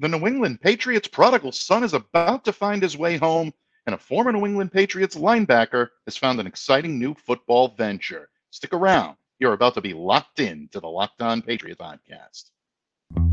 The 0.00 0.08
New 0.08 0.26
England 0.26 0.60
Patriots 0.60 1.06
prodigal 1.06 1.52
son 1.52 1.84
is 1.84 1.92
about 1.92 2.44
to 2.46 2.52
find 2.52 2.82
his 2.82 2.98
way 2.98 3.16
home, 3.16 3.54
and 3.86 3.94
a 3.94 3.98
former 3.98 4.32
New 4.32 4.44
England 4.44 4.72
Patriots 4.72 5.14
linebacker 5.14 5.90
has 6.04 6.16
found 6.16 6.40
an 6.40 6.48
exciting 6.48 6.98
new 6.98 7.14
football 7.14 7.68
venture. 7.68 8.28
Stick 8.50 8.72
around. 8.72 9.16
You're 9.38 9.52
about 9.52 9.74
to 9.74 9.80
be 9.80 9.92
locked 9.92 10.40
in 10.40 10.68
to 10.72 10.80
the 10.80 10.88
Locked 10.88 11.22
On 11.22 11.42
Patriots 11.42 11.80
podcast. 11.80 12.50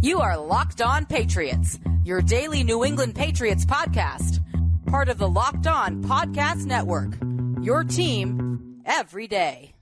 You 0.02 0.20
are 0.20 0.38
Locked 0.38 0.84
On 0.84 1.04
Patriots, 1.08 1.80
your 2.04 2.22
daily 2.22 2.64
New 2.64 2.86
England 2.86 3.16
Patriots 3.16 3.66
podcast, 3.66 4.40
part 4.86 5.10
of 5.10 5.18
the 5.18 5.30
Locked 5.30 5.66
On 5.66 6.04
Podcast 6.04 6.66
Network. 6.66 7.18
Your 7.64 7.84
team 7.84 8.82
every 8.86 9.28
day. 9.28 9.74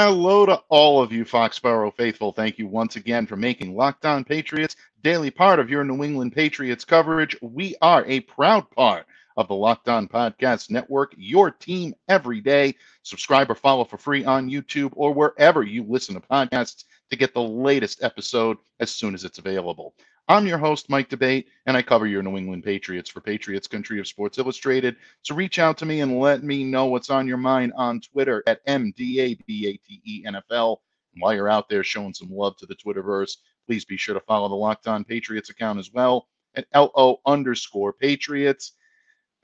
Hello 0.00 0.46
to 0.46 0.62
all 0.68 1.02
of 1.02 1.10
you 1.10 1.24
Foxborough 1.24 1.92
faithful. 1.92 2.30
Thank 2.30 2.56
you 2.56 2.68
once 2.68 2.94
again 2.94 3.26
for 3.26 3.34
making 3.34 3.74
Locked 3.74 4.06
On 4.06 4.22
Patriots 4.22 4.76
daily 5.02 5.28
part 5.28 5.58
of 5.58 5.68
your 5.68 5.82
New 5.82 6.04
England 6.04 6.36
Patriots 6.36 6.84
coverage. 6.84 7.36
We 7.42 7.74
are 7.82 8.04
a 8.06 8.20
proud 8.20 8.70
part 8.70 9.06
of 9.36 9.48
the 9.48 9.56
Locked 9.56 9.88
On 9.88 10.06
Podcast 10.06 10.70
Network, 10.70 11.14
your 11.16 11.50
team 11.50 11.96
every 12.08 12.40
day. 12.40 12.76
Subscribe 13.02 13.50
or 13.50 13.56
follow 13.56 13.84
for 13.84 13.98
free 13.98 14.24
on 14.24 14.48
YouTube 14.48 14.92
or 14.94 15.12
wherever 15.12 15.64
you 15.64 15.82
listen 15.82 16.14
to 16.14 16.20
podcasts 16.20 16.84
to 17.10 17.16
get 17.16 17.34
the 17.34 17.42
latest 17.42 18.00
episode 18.04 18.58
as 18.78 18.92
soon 18.92 19.14
as 19.14 19.24
it's 19.24 19.40
available. 19.40 19.94
I'm 20.30 20.46
your 20.46 20.58
host, 20.58 20.90
Mike 20.90 21.08
D'Abate, 21.08 21.46
and 21.64 21.74
I 21.74 21.80
cover 21.80 22.06
your 22.06 22.22
New 22.22 22.36
England 22.36 22.62
Patriots 22.62 23.08
for 23.08 23.22
Patriots 23.22 23.66
Country 23.66 23.98
of 23.98 24.06
Sports 24.06 24.36
Illustrated. 24.36 24.96
So 25.22 25.34
reach 25.34 25.58
out 25.58 25.78
to 25.78 25.86
me 25.86 26.02
and 26.02 26.20
let 26.20 26.42
me 26.42 26.64
know 26.64 26.84
what's 26.84 27.08
on 27.08 27.26
your 27.26 27.38
mind 27.38 27.72
on 27.74 28.02
Twitter 28.02 28.42
at 28.46 28.62
MDABATENFL. 28.66 29.78
And 30.26 31.22
while 31.22 31.32
you're 31.32 31.48
out 31.48 31.70
there 31.70 31.82
showing 31.82 32.12
some 32.12 32.28
love 32.30 32.58
to 32.58 32.66
the 32.66 32.74
Twitterverse, 32.74 33.38
please 33.66 33.86
be 33.86 33.96
sure 33.96 34.12
to 34.12 34.20
follow 34.20 34.50
the 34.50 34.54
Locked 34.54 34.86
On 34.86 35.02
Patriots 35.02 35.48
account 35.48 35.78
as 35.78 35.90
well 35.94 36.28
at 36.56 36.66
LO 36.74 37.22
underscore 37.24 37.94
Patriots. 37.94 38.72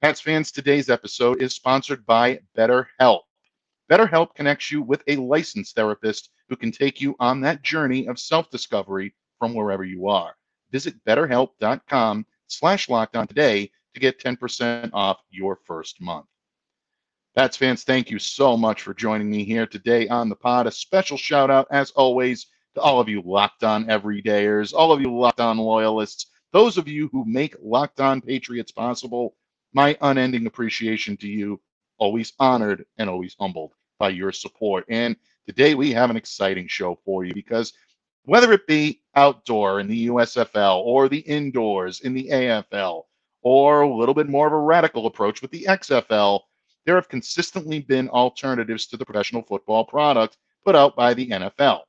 Pats 0.03 0.21
fans, 0.21 0.53
today's 0.53 0.91
episode 0.91 1.41
is 1.41 1.55
sponsored 1.55 2.05
by 2.05 2.41
BetterHelp. 2.59 3.21
BetterHelp 3.91 4.35
connects 4.35 4.71
you 4.71 4.83
with 4.83 5.03
a 5.09 5.17
licensed 5.17 5.77
therapist 5.77 6.29
who 6.51 6.57
can 6.57 6.71
take 6.71 7.01
you 7.01 7.17
on 7.21 7.41
that 7.41 7.63
journey 7.63 8.07
of 8.07 8.19
self-discovery 8.19 9.15
from 9.39 9.55
wherever 9.55 9.83
you 9.83 10.09
are. 10.09 10.37
Visit 10.75 10.97
betterhelp.com 11.05 12.27
slash 12.49 12.89
locked 12.89 13.15
on 13.15 13.29
today 13.29 13.71
to 13.95 14.01
get 14.01 14.19
10% 14.19 14.91
off 14.93 15.21
your 15.31 15.61
first 15.65 16.01
month. 16.01 16.27
Pats 17.37 17.57
fans, 17.57 17.85
thank 17.85 18.11
you 18.11 18.19
so 18.19 18.57
much 18.57 18.83
for 18.83 18.93
joining 18.93 19.31
me 19.31 19.45
here 19.45 19.69
today 19.69 20.09
on 20.09 20.29
the 20.29 20.35
pod. 20.35 20.67
A 20.67 20.73
special 20.73 21.17
shout 21.17 21.49
out, 21.49 21.69
as 21.71 21.93
always, 21.93 22.49
to 22.75 22.81
all 22.81 22.99
of 22.99 23.09
you 23.09 23.23
locked 23.25 23.63
on 23.63 23.85
everydayers, 23.85 24.75
all 24.75 24.91
of 24.91 25.01
you 25.01 25.17
locked 25.17 25.39
on 25.39 25.59
loyalists, 25.59 26.27
those 26.53 26.77
of 26.77 26.89
you 26.89 27.09
who 27.13 27.25
make 27.25 27.55
Locked 27.63 28.01
On 28.01 28.21
Patriots 28.21 28.73
possible. 28.73 29.37
My 29.75 29.97
unending 30.01 30.49
appreciation 30.49 31.17
to 31.19 31.29
you, 31.29 31.61
always 31.99 32.33
honored 32.41 32.85
and 32.99 33.09
always 33.09 33.37
humbled 33.39 33.75
by 34.01 34.09
your 34.09 34.33
support. 34.33 34.87
And 34.89 35.15
today 35.47 35.77
we 35.77 35.93
have 35.93 36.11
an 36.11 36.17
exciting 36.17 36.67
show 36.67 36.99
for 37.05 37.25
you 37.25 37.33
because 37.33 37.73
whether 38.25 38.53
it 38.53 38.67
be 38.67 39.03
outdoor 39.15 39.81
in 39.81 39.87
the 39.87 40.09
USFL 40.09 40.79
or 40.79 41.09
the 41.09 41.19
indoors 41.19 42.01
in 42.01 42.15
the 42.15 42.29
AFL, 42.31 43.05
or 43.43 43.83
a 43.83 43.95
little 43.95 44.15
bit 44.15 44.29
more 44.29 44.47
of 44.47 44.53
a 44.53 44.59
radical 44.59 45.07
approach 45.07 45.43
with 45.43 45.51
the 45.51 45.65
XFL, 45.65 46.41
there 46.87 46.95
have 46.95 47.09
consistently 47.09 47.81
been 47.81 48.09
alternatives 48.09 48.87
to 48.87 48.97
the 48.97 49.05
professional 49.05 49.43
football 49.43 49.85
product 49.85 50.39
put 50.65 50.75
out 50.75 50.97
by 50.97 51.13
the 51.15 51.29
NFL. 51.29 51.83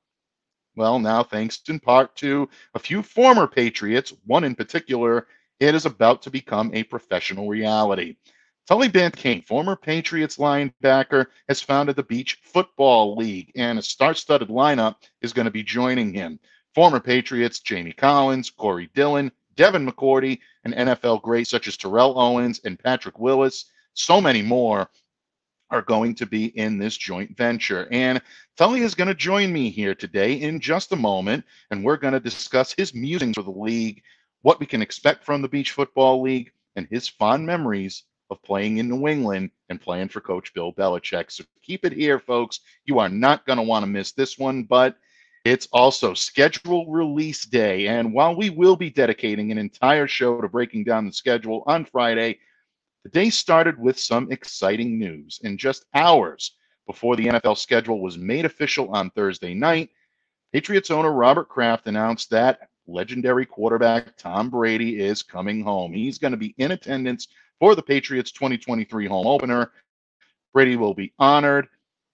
Well, 0.75 0.99
now, 0.99 1.23
thanks 1.23 1.61
in 1.69 1.79
part 1.79 2.15
to 2.17 2.49
a 2.73 2.79
few 2.79 3.01
former 3.01 3.47
Patriots, 3.47 4.13
one 4.25 4.43
in 4.43 4.55
particular, 4.55 5.27
it 5.61 5.73
is 5.73 5.85
about 5.85 6.21
to 6.23 6.29
become 6.29 6.69
a 6.73 6.83
professional 6.83 7.47
reality. 7.47 8.17
Tully 8.67 8.87
Banta-Cain, 8.87 9.43
former 9.43 9.75
Patriots 9.75 10.37
linebacker, 10.37 11.27
has 11.47 11.61
founded 11.61 11.95
the 11.95 12.03
Beach 12.03 12.39
Football 12.41 13.15
League, 13.15 13.51
and 13.55 13.77
a 13.77 13.81
star 13.83 14.15
studded 14.15 14.47
lineup 14.47 14.95
is 15.21 15.33
going 15.33 15.45
to 15.45 15.51
be 15.51 15.61
joining 15.61 16.11
him. 16.11 16.39
Former 16.73 16.99
Patriots 16.99 17.59
Jamie 17.59 17.93
Collins, 17.93 18.49
Corey 18.49 18.89
Dillon, 18.95 19.31
Devin 19.55 19.87
McCourty, 19.87 20.39
and 20.63 20.73
NFL 20.73 21.21
greats 21.21 21.51
such 21.51 21.67
as 21.67 21.77
Terrell 21.77 22.19
Owens 22.19 22.59
and 22.65 22.79
Patrick 22.79 23.19
Willis, 23.19 23.65
so 23.93 24.19
many 24.19 24.41
more 24.41 24.89
are 25.69 25.83
going 25.83 26.15
to 26.15 26.25
be 26.25 26.45
in 26.57 26.79
this 26.79 26.97
joint 26.97 27.37
venture. 27.37 27.87
And 27.91 28.19
Tully 28.57 28.81
is 28.81 28.95
going 28.95 29.09
to 29.09 29.13
join 29.13 29.53
me 29.53 29.69
here 29.69 29.93
today 29.93 30.33
in 30.33 30.59
just 30.59 30.91
a 30.91 30.95
moment, 30.95 31.45
and 31.69 31.83
we're 31.83 31.97
going 31.97 32.13
to 32.13 32.19
discuss 32.19 32.73
his 32.75 32.95
musings 32.95 33.35
for 33.35 33.43
the 33.43 33.51
league, 33.51 34.01
what 34.41 34.59
we 34.59 34.65
can 34.65 34.81
expect 34.81 35.23
from 35.23 35.43
the 35.43 35.47
Beach 35.47 35.71
Football 35.71 36.23
League, 36.23 36.51
and 36.75 36.87
his 36.89 37.07
fond 37.07 37.45
memories 37.45 38.03
of 38.29 38.41
playing 38.43 38.77
in 38.77 38.89
New 38.89 39.07
England 39.07 39.51
and 39.69 39.81
playing 39.81 40.09
for 40.09 40.21
Coach 40.21 40.53
Bill 40.53 40.73
Belichick. 40.73 41.31
So 41.31 41.43
keep 41.61 41.85
it 41.85 41.93
here, 41.93 42.19
folks. 42.19 42.61
You 42.85 42.99
are 42.99 43.09
not 43.09 43.45
going 43.45 43.57
to 43.57 43.63
want 43.63 43.83
to 43.83 43.91
miss 43.91 44.11
this 44.11 44.37
one, 44.37 44.63
but 44.63 44.97
it's 45.43 45.67
also 45.71 46.13
schedule 46.13 46.91
release 46.91 47.45
day. 47.45 47.87
And 47.87 48.13
while 48.13 48.35
we 48.35 48.49
will 48.49 48.75
be 48.75 48.89
dedicating 48.89 49.51
an 49.51 49.59
entire 49.59 50.07
show 50.07 50.41
to 50.41 50.49
breaking 50.49 50.85
down 50.85 51.05
the 51.05 51.13
schedule 51.13 51.63
on 51.67 51.85
Friday, 51.85 52.39
the 53.03 53.09
day 53.09 53.29
started 53.29 53.79
with 53.79 53.99
some 53.99 54.31
exciting 54.31 54.97
news. 54.97 55.39
In 55.43 55.57
just 55.57 55.85
hours 55.93 56.55
before 56.87 57.15
the 57.15 57.27
NFL 57.27 57.59
schedule 57.59 58.01
was 58.01 58.17
made 58.17 58.45
official 58.45 58.89
on 58.89 59.11
Thursday 59.11 59.53
night, 59.53 59.91
Patriots 60.51 60.89
owner 60.89 61.11
Robert 61.11 61.47
Kraft 61.47 61.85
announced 61.85 62.31
that 62.31 62.69
legendary 62.87 63.45
quarterback 63.45 64.17
Tom 64.17 64.49
Brady 64.49 64.99
is 64.99 65.21
coming 65.21 65.61
home. 65.63 65.93
He's 65.93 66.17
going 66.17 66.31
to 66.31 66.37
be 66.37 66.55
in 66.57 66.71
attendance 66.71 67.27
for 67.59 67.75
the 67.75 67.81
Patriots 67.81 68.31
2023 68.31 69.07
home 69.07 69.27
opener. 69.27 69.71
Brady 70.53 70.75
will 70.75 70.93
be 70.93 71.13
honored. 71.19 71.67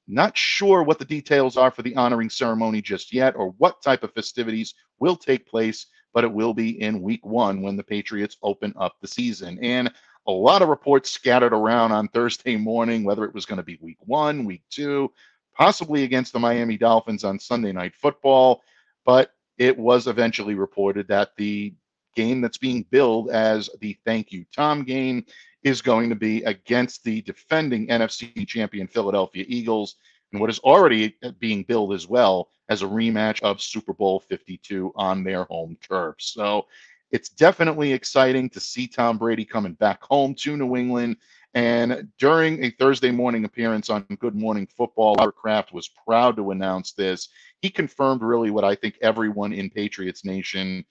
Not 0.07 0.38
sure 0.38 0.84
what 0.84 1.00
the 1.00 1.06
details 1.06 1.57
are 1.57 1.72
for 1.72 1.84
the 1.84 1.96
honoring 1.96 2.29
ceremony 2.29 2.81
just 2.81 3.13
yet 3.13 3.35
or 3.35 3.50
what 3.57 3.81
type 3.81 4.03
of 4.03 4.13
festivities 4.13 4.74
will 5.00 5.16
take 5.16 5.47
place, 5.47 5.88
but 6.13 6.24
it 6.24 6.31
will 6.31 6.53
be 6.53 6.81
in 6.81 7.02
week 7.02 7.25
one 7.25 7.62
when 7.62 7.78
the 7.78 7.84
Patriots 7.84 8.38
open 8.41 8.74
up 8.78 8.96
the 9.00 9.07
season. 9.07 9.59
And 9.62 9.91
a 10.28 10.31
lot 10.31 10.62
of 10.62 10.69
reports 10.69 11.09
scattered 11.09 11.53
around 11.53 11.91
on 11.91 12.08
Thursday 12.09 12.58
morning, 12.58 13.03
whether 13.03 13.25
it 13.25 13.34
was 13.34 13.46
going 13.46 13.58
to 13.58 13.63
be 13.63 13.78
week 13.81 13.97
one, 14.02 14.46
week 14.46 14.63
two, 14.69 15.12
possibly 15.56 16.03
against 16.03 16.34
the 16.34 16.40
Miami 16.40 16.78
Dolphins 16.78 17.23
on 17.23 17.40
Sunday 17.40 17.72
Night 17.72 17.94
Football. 17.96 18.62
But 19.06 19.34
it 19.58 19.78
was 19.78 20.08
eventually 20.08 20.55
reported 20.55 21.08
that 21.08 21.35
the 21.37 21.73
game 22.16 22.41
that's 22.41 22.58
being 22.58 22.85
billed 22.90 23.29
as 23.29 23.69
the 23.79 23.97
Thank 24.05 24.31
You 24.31 24.46
Tom 24.55 24.84
game 24.84 25.25
is 25.63 25.81
going 25.81 26.09
to 26.09 26.16
be 26.16 26.43
against 26.43 27.03
the 27.03 27.22
defending 27.22 27.87
NFC 27.87 28.47
champion 28.47 28.87
Philadelphia 28.87 29.46
Eagles, 29.47 29.96
and 30.31 30.41
what 30.41 30.49
is 30.49 30.59
already 30.59 31.16
being 31.40 31.63
billed 31.63 31.93
as 31.93 32.08
well 32.08 32.49
as 32.69 32.81
a 32.81 32.87
rematch 32.87 33.41
of 33.41 33.61
Super 33.61 33.93
Bowl 33.93 34.22
52 34.22 34.93
on 34.96 35.23
their 35.23 35.43
home 35.46 35.78
turf. 35.81 36.16
So 36.19 36.67
it's 37.11 37.29
definitely 37.29 37.91
exciting 37.91 38.49
to 38.52 38.59
see 38.59 38.87
Tom 38.87 39.17
Brady 39.17 39.43
coming 39.43 39.73
back 39.73 40.02
home 40.02 40.34
to 40.35 40.55
New 40.55 40.78
England. 40.78 41.17
And 41.53 42.08
during 42.17 42.63
a 42.63 42.69
Thursday 42.72 43.11
morning 43.11 43.43
appearance 43.43 43.90
on 43.90 44.05
Good 44.19 44.35
Morning 44.35 44.66
Football, 44.66 45.16
Robert 45.16 45.35
Kraft 45.35 45.73
was 45.73 45.90
proud 45.90 46.37
to 46.37 46.52
announce 46.52 46.93
this. 46.93 47.28
He 47.61 47.69
confirmed 47.69 48.22
really 48.22 48.52
what 48.52 48.63
I 48.63 48.73
think 48.73 48.97
everyone 49.02 49.52
in 49.52 49.69
Patriots 49.69 50.23
Nation 50.23 50.85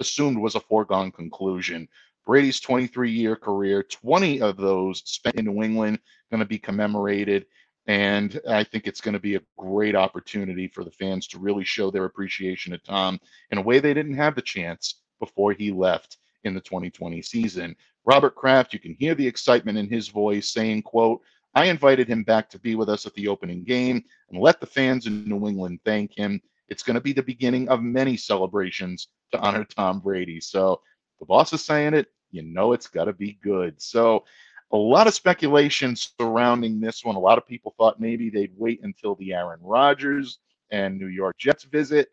assumed 0.00 0.38
was 0.38 0.54
a 0.54 0.60
foregone 0.60 1.10
conclusion. 1.10 1.88
Brady's 2.26 2.60
23 2.60 3.10
year 3.10 3.36
career, 3.36 3.82
20 3.82 4.40
of 4.42 4.56
those 4.56 5.02
spent 5.06 5.36
in 5.36 5.46
New 5.46 5.62
England, 5.62 5.98
going 6.30 6.40
to 6.40 6.46
be 6.46 6.58
commemorated. 6.58 7.46
And 7.86 8.38
I 8.46 8.64
think 8.64 8.86
it's 8.86 9.00
going 9.00 9.14
to 9.14 9.18
be 9.18 9.36
a 9.36 9.42
great 9.56 9.94
opportunity 9.96 10.68
for 10.68 10.84
the 10.84 10.90
fans 10.90 11.26
to 11.28 11.38
really 11.38 11.64
show 11.64 11.90
their 11.90 12.04
appreciation 12.04 12.74
of 12.74 12.84
Tom 12.84 13.18
in 13.50 13.56
a 13.56 13.62
way 13.62 13.78
they 13.78 13.94
didn't 13.94 14.16
have 14.16 14.34
the 14.34 14.42
chance 14.42 15.00
before 15.20 15.52
he 15.52 15.72
left 15.72 16.18
in 16.44 16.54
the 16.54 16.60
2020 16.60 17.22
season. 17.22 17.74
Robert 18.04 18.34
Kraft, 18.34 18.74
you 18.74 18.78
can 18.78 18.94
hear 18.98 19.14
the 19.14 19.26
excitement 19.26 19.78
in 19.78 19.88
his 19.88 20.08
voice 20.08 20.50
saying, 20.50 20.82
quote, 20.82 21.22
I 21.54 21.64
invited 21.64 22.08
him 22.08 22.24
back 22.24 22.50
to 22.50 22.58
be 22.58 22.74
with 22.74 22.88
us 22.88 23.06
at 23.06 23.14
the 23.14 23.28
opening 23.28 23.64
game 23.64 24.04
and 24.30 24.38
let 24.40 24.60
the 24.60 24.66
fans 24.66 25.06
in 25.06 25.24
New 25.24 25.48
England 25.48 25.80
thank 25.84 26.14
him. 26.14 26.40
It's 26.68 26.82
going 26.82 26.94
to 26.94 27.00
be 27.00 27.12
the 27.12 27.22
beginning 27.22 27.68
of 27.68 27.82
many 27.82 28.16
celebrations 28.16 29.08
to 29.32 29.38
honor 29.38 29.64
Tom 29.64 30.00
Brady. 30.00 30.40
So 30.40 30.80
the 31.20 31.26
boss 31.26 31.52
is 31.52 31.64
saying 31.64 31.94
it, 31.94 32.08
you 32.30 32.42
know 32.42 32.72
it's 32.72 32.88
got 32.88 33.04
to 33.04 33.12
be 33.12 33.38
good. 33.42 33.80
So 33.80 34.24
a 34.70 34.76
lot 34.76 35.06
of 35.06 35.14
speculation 35.14 35.96
surrounding 35.96 36.80
this 36.80 37.04
one. 37.04 37.16
A 37.16 37.20
lot 37.20 37.38
of 37.38 37.46
people 37.46 37.74
thought 37.78 38.00
maybe 38.00 38.28
they'd 38.28 38.52
wait 38.56 38.80
until 38.82 39.14
the 39.14 39.32
Aaron 39.32 39.60
Rodgers 39.62 40.38
and 40.70 40.98
New 40.98 41.06
York 41.06 41.38
Jets 41.38 41.64
visit. 41.64 42.08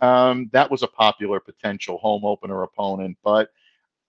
Um, 0.00 0.50
that 0.52 0.68
was 0.68 0.82
a 0.82 0.88
popular 0.88 1.38
potential 1.38 1.98
home 1.98 2.24
opener 2.24 2.64
opponent, 2.64 3.16
but 3.22 3.50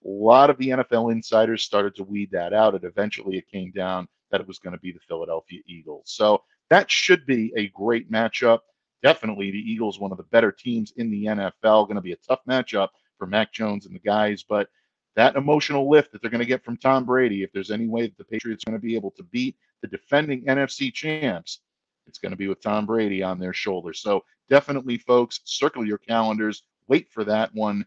a 0.04 0.10
lot 0.10 0.50
of 0.50 0.58
the 0.58 0.70
NFL 0.70 1.12
insiders 1.12 1.64
started 1.64 1.96
to 1.96 2.04
weed 2.04 2.32
that 2.32 2.52
out, 2.52 2.74
and 2.74 2.84
eventually 2.84 3.38
it 3.38 3.48
came 3.48 3.72
down 3.72 4.08
that 4.32 4.42
it 4.42 4.48
was 4.48 4.58
going 4.58 4.74
to 4.74 4.80
be 4.80 4.92
the 4.92 5.00
Philadelphia 5.08 5.62
Eagles. 5.68 6.06
So 6.08 6.44
that 6.70 6.90
should 6.90 7.26
be 7.28 7.54
a 7.56 7.68
great 7.70 8.12
matchup. 8.12 8.60
Definitely 9.04 9.52
the 9.52 9.58
Eagles, 9.58 10.00
one 10.00 10.12
of 10.12 10.18
the 10.18 10.24
better 10.24 10.52
teams 10.52 10.94
in 10.98 11.12
the 11.12 11.26
NFL, 11.26 11.88
going 11.88 11.96
to 11.96 12.02
be 12.02 12.14
a 12.14 12.18
tough 12.28 12.40
matchup 12.50 12.90
for 13.20 13.28
Mac 13.28 13.52
Jones 13.54 13.86
and 13.86 13.94
the 13.94 14.00
guys, 14.00 14.44
but 14.44 14.70
that 15.16 15.36
emotional 15.36 15.90
lift 15.90 16.12
that 16.12 16.22
they're 16.22 16.32
going 16.32 16.40
to 16.40 16.46
get 16.46 16.64
from 16.64 16.78
Tom 16.78 17.06
Brady, 17.06 17.44
if 17.44 17.52
there's 17.52 17.70
any 17.70 17.88
way 17.88 18.04
that 18.04 18.18
the 18.18 18.24
Patriots 18.24 18.64
are 18.66 18.72
going 18.72 18.82
to 18.82 18.86
be 18.86 18.96
able 18.96 19.12
to 19.12 19.24
beat 19.24 19.56
the 19.82 19.88
defending 19.88 20.46
NFC 20.46 20.92
champs, 20.92 21.60
it's 22.08 22.18
going 22.18 22.32
to 22.32 22.38
be 22.38 22.48
with 22.48 22.62
Tom 22.62 22.86
Brady 22.86 23.22
on 23.22 23.40
their 23.40 23.54
shoulders. 23.54 24.00
So 24.00 24.24
definitely, 24.50 24.98
folks, 24.98 25.42
circle 25.46 25.86
your 25.86 26.00
calendars. 26.00 26.64
Wait 26.88 27.10
for 27.12 27.24
that 27.26 27.54
one. 27.54 27.86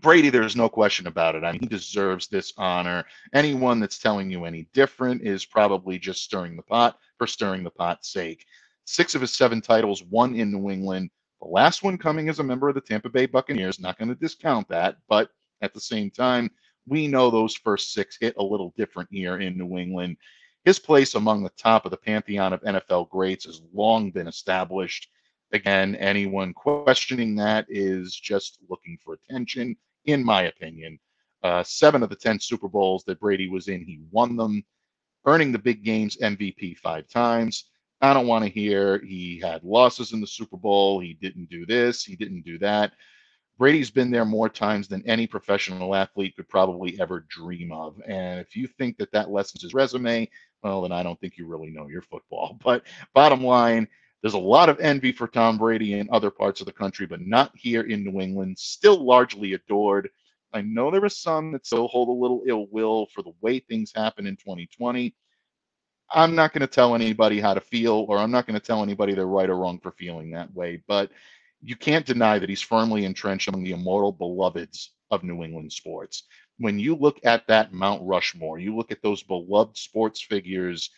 Brady, 0.00 0.28
there's 0.28 0.56
no 0.56 0.68
question 0.68 1.06
about 1.06 1.34
it. 1.34 1.44
I 1.44 1.52
mean, 1.52 1.60
he 1.62 1.66
deserves 1.66 2.28
this 2.28 2.52
honor. 2.58 3.04
Anyone 3.32 3.80
that's 3.80 3.98
telling 3.98 4.30
you 4.30 4.44
any 4.44 4.68
different 4.74 5.22
is 5.22 5.44
probably 5.46 5.98
just 5.98 6.22
stirring 6.22 6.56
the 6.56 6.62
pot 6.62 6.98
for 7.16 7.26
stirring 7.26 7.64
the 7.64 7.70
pot's 7.70 8.12
sake. 8.12 8.44
Six 8.86 9.16
of 9.16 9.20
his 9.20 9.34
seven 9.34 9.60
titles 9.60 10.04
won 10.04 10.34
in 10.36 10.52
New 10.52 10.70
England. 10.70 11.10
The 11.42 11.48
last 11.48 11.82
one 11.82 11.98
coming 11.98 12.28
as 12.28 12.38
a 12.38 12.44
member 12.44 12.68
of 12.68 12.76
the 12.76 12.80
Tampa 12.80 13.10
Bay 13.10 13.26
Buccaneers. 13.26 13.80
Not 13.80 13.98
going 13.98 14.08
to 14.08 14.14
discount 14.14 14.68
that, 14.68 14.96
but 15.08 15.30
at 15.60 15.74
the 15.74 15.80
same 15.80 16.10
time, 16.10 16.50
we 16.86 17.08
know 17.08 17.28
those 17.28 17.56
first 17.56 17.92
six 17.92 18.16
hit 18.18 18.36
a 18.38 18.42
little 18.42 18.72
different 18.76 19.08
here 19.10 19.38
in 19.38 19.58
New 19.58 19.76
England. 19.76 20.16
His 20.64 20.78
place 20.78 21.16
among 21.16 21.42
the 21.42 21.50
top 21.50 21.84
of 21.84 21.90
the 21.90 21.96
pantheon 21.96 22.52
of 22.52 22.62
NFL 22.62 23.10
greats 23.10 23.44
has 23.44 23.60
long 23.72 24.12
been 24.12 24.28
established. 24.28 25.08
Again, 25.52 25.96
anyone 25.96 26.54
questioning 26.54 27.34
that 27.36 27.66
is 27.68 28.14
just 28.14 28.58
looking 28.68 28.98
for 29.04 29.14
attention, 29.14 29.76
in 30.04 30.24
my 30.24 30.42
opinion. 30.42 30.98
Uh, 31.42 31.62
seven 31.64 32.02
of 32.02 32.08
the 32.08 32.16
10 32.16 32.40
Super 32.40 32.68
Bowls 32.68 33.04
that 33.04 33.20
Brady 33.20 33.48
was 33.48 33.68
in, 33.68 33.84
he 33.84 34.00
won 34.10 34.36
them, 34.36 34.64
earning 35.24 35.50
the 35.50 35.58
big 35.58 35.84
games 35.84 36.16
MVP 36.18 36.78
five 36.78 37.08
times. 37.08 37.66
I 38.06 38.14
don't 38.14 38.28
want 38.28 38.44
to 38.44 38.50
hear 38.50 39.00
he 39.04 39.40
had 39.40 39.64
losses 39.64 40.12
in 40.12 40.20
the 40.20 40.26
Super 40.28 40.56
Bowl. 40.56 41.00
He 41.00 41.14
didn't 41.14 41.50
do 41.50 41.66
this. 41.66 42.04
He 42.04 42.14
didn't 42.14 42.42
do 42.42 42.56
that. 42.58 42.92
Brady's 43.58 43.90
been 43.90 44.12
there 44.12 44.24
more 44.24 44.48
times 44.48 44.86
than 44.86 45.02
any 45.06 45.26
professional 45.26 45.94
athlete 45.94 46.36
could 46.36 46.48
probably 46.48 47.00
ever 47.00 47.26
dream 47.28 47.72
of. 47.72 48.00
And 48.06 48.38
if 48.38 48.54
you 48.54 48.68
think 48.68 48.96
that 48.98 49.10
that 49.12 49.30
lessens 49.30 49.62
his 49.62 49.74
resume, 49.74 50.30
well, 50.62 50.82
then 50.82 50.92
I 50.92 51.02
don't 51.02 51.18
think 51.20 51.36
you 51.36 51.46
really 51.46 51.70
know 51.70 51.88
your 51.88 52.02
football. 52.02 52.58
But 52.64 52.84
bottom 53.12 53.42
line, 53.42 53.88
there's 54.22 54.34
a 54.34 54.38
lot 54.38 54.68
of 54.68 54.78
envy 54.78 55.10
for 55.10 55.26
Tom 55.26 55.58
Brady 55.58 55.94
in 55.94 56.08
other 56.12 56.30
parts 56.30 56.60
of 56.60 56.66
the 56.66 56.72
country, 56.72 57.06
but 57.06 57.26
not 57.26 57.50
here 57.56 57.82
in 57.82 58.04
New 58.04 58.20
England. 58.20 58.58
Still 58.58 59.04
largely 59.04 59.54
adored. 59.54 60.10
I 60.52 60.60
know 60.62 60.90
there 60.90 61.04
are 61.04 61.08
some 61.08 61.50
that 61.52 61.66
still 61.66 61.88
hold 61.88 62.08
a 62.08 62.12
little 62.12 62.44
ill 62.46 62.66
will 62.70 63.06
for 63.06 63.22
the 63.22 63.34
way 63.40 63.58
things 63.58 63.92
happen 63.94 64.26
in 64.26 64.36
2020. 64.36 65.12
I'm 66.12 66.34
not 66.34 66.52
going 66.52 66.60
to 66.60 66.66
tell 66.66 66.94
anybody 66.94 67.40
how 67.40 67.54
to 67.54 67.60
feel, 67.60 68.06
or 68.08 68.18
I'm 68.18 68.30
not 68.30 68.46
going 68.46 68.58
to 68.58 68.64
tell 68.64 68.82
anybody 68.82 69.14
they're 69.14 69.26
right 69.26 69.50
or 69.50 69.56
wrong 69.56 69.78
for 69.80 69.92
feeling 69.92 70.30
that 70.30 70.54
way. 70.54 70.82
But 70.86 71.10
you 71.62 71.76
can't 71.76 72.06
deny 72.06 72.38
that 72.38 72.48
he's 72.48 72.62
firmly 72.62 73.04
entrenched 73.04 73.48
among 73.48 73.64
the 73.64 73.72
immortal 73.72 74.12
beloveds 74.12 74.92
of 75.10 75.24
New 75.24 75.42
England 75.42 75.72
sports. 75.72 76.24
When 76.58 76.78
you 76.78 76.94
look 76.94 77.18
at 77.24 77.46
that 77.48 77.72
Mount 77.72 78.02
Rushmore, 78.04 78.58
you 78.58 78.76
look 78.76 78.92
at 78.92 79.02
those 79.02 79.22
beloved 79.22 79.76
sports 79.76 80.22
figures, 80.22 80.90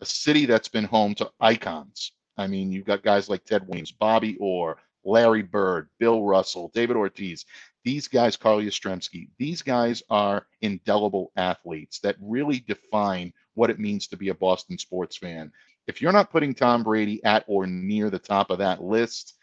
a 0.00 0.06
city 0.06 0.46
that's 0.46 0.68
been 0.68 0.84
home 0.84 1.14
to 1.16 1.30
icons. 1.40 2.12
I 2.36 2.46
mean, 2.46 2.72
you've 2.72 2.86
got 2.86 3.02
guys 3.02 3.28
like 3.28 3.44
Ted 3.44 3.66
Williams, 3.68 3.92
Bobby 3.92 4.36
Orr, 4.40 4.78
Larry 5.04 5.42
Bird, 5.42 5.88
Bill 5.98 6.22
Russell, 6.22 6.70
David 6.74 6.96
Ortiz. 6.96 7.44
These 7.84 8.08
guys, 8.08 8.36
Carl 8.36 8.60
Yastrzemski, 8.60 9.28
these 9.38 9.62
guys 9.62 10.02
are 10.08 10.46
indelible 10.60 11.32
athletes 11.36 11.98
that 12.00 12.16
really 12.20 12.60
define 12.60 13.32
what 13.54 13.70
it 13.70 13.78
means 13.78 14.08
to 14.08 14.16
be 14.16 14.28
a 14.28 14.34
Boston 14.34 14.78
sports 14.78 15.16
fan. 15.16 15.52
If 15.86 16.00
you're 16.00 16.12
not 16.12 16.30
putting 16.30 16.54
Tom 16.54 16.82
Brady 16.82 17.22
at 17.24 17.44
or 17.46 17.66
near 17.66 18.10
the 18.10 18.18
top 18.18 18.50
of 18.50 18.58
that 18.58 18.82
list, 18.82 19.34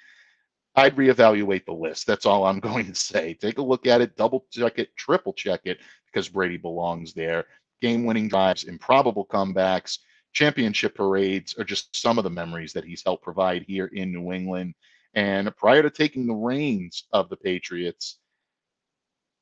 I'd 0.75 0.95
reevaluate 0.95 1.65
the 1.65 1.73
list. 1.73 2.07
That's 2.07 2.25
all 2.25 2.45
I'm 2.45 2.59
going 2.61 2.87
to 2.87 2.95
say. 2.95 3.33
Take 3.33 3.57
a 3.57 3.63
look 3.63 3.87
at 3.87 4.01
it, 4.01 4.15
double 4.15 4.45
check 4.51 4.79
it, 4.79 4.95
triple 4.95 5.33
check 5.33 5.61
it, 5.65 5.79
because 6.05 6.29
Brady 6.29 6.57
belongs 6.57 7.13
there. 7.13 7.45
Game 7.81 8.05
winning 8.05 8.27
drives, 8.27 8.65
improbable 8.65 9.25
comebacks, 9.25 9.99
championship 10.33 10.95
parades 10.95 11.55
are 11.57 11.63
just 11.63 11.95
some 11.95 12.17
of 12.17 12.23
the 12.23 12.29
memories 12.29 12.73
that 12.73 12.83
he's 12.83 13.03
helped 13.03 13.23
provide 13.23 13.63
here 13.63 13.87
in 13.87 14.11
New 14.11 14.31
England. 14.31 14.73
And 15.15 15.55
prior 15.55 15.81
to 15.81 15.89
taking 15.89 16.27
the 16.27 16.35
reins 16.35 17.05
of 17.13 17.29
the 17.29 17.37
Patriots, 17.37 18.19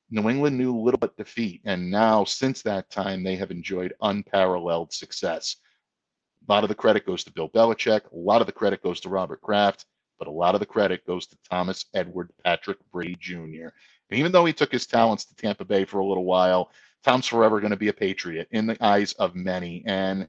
New 0.09 0.29
England 0.29 0.57
knew 0.57 0.75
little 0.75 0.97
but 0.97 1.17
defeat. 1.17 1.61
And 1.65 1.91
now, 1.91 2.23
since 2.23 2.61
that 2.61 2.89
time, 2.89 3.23
they 3.23 3.35
have 3.35 3.51
enjoyed 3.51 3.93
unparalleled 4.01 4.93
success. 4.93 5.57
A 6.47 6.51
lot 6.51 6.63
of 6.63 6.69
the 6.69 6.75
credit 6.75 7.05
goes 7.05 7.23
to 7.25 7.33
Bill 7.33 7.49
Belichick. 7.49 8.11
A 8.11 8.15
lot 8.15 8.41
of 8.41 8.47
the 8.47 8.53
credit 8.53 8.81
goes 8.81 9.01
to 9.01 9.09
Robert 9.09 9.41
Kraft 9.41 9.85
but 10.17 10.27
a 10.27 10.31
lot 10.31 10.55
of 10.55 10.59
the 10.59 10.65
credit 10.65 11.05
goes 11.05 11.27
to 11.27 11.37
Thomas 11.49 11.85
Edward 11.93 12.31
Patrick 12.43 12.77
Brady 12.91 13.17
Jr. 13.19 13.69
And 14.09 14.19
even 14.19 14.31
though 14.31 14.45
he 14.45 14.53
took 14.53 14.71
his 14.71 14.87
talents 14.87 15.25
to 15.25 15.35
Tampa 15.35 15.65
Bay 15.65 15.85
for 15.85 15.99
a 15.99 16.05
little 16.05 16.25
while, 16.25 16.71
Tom's 17.03 17.27
forever 17.27 17.59
going 17.59 17.71
to 17.71 17.77
be 17.77 17.89
a 17.89 17.93
Patriot 17.93 18.47
in 18.51 18.65
the 18.67 18.77
eyes 18.83 19.13
of 19.13 19.35
many. 19.35 19.83
And 19.85 20.27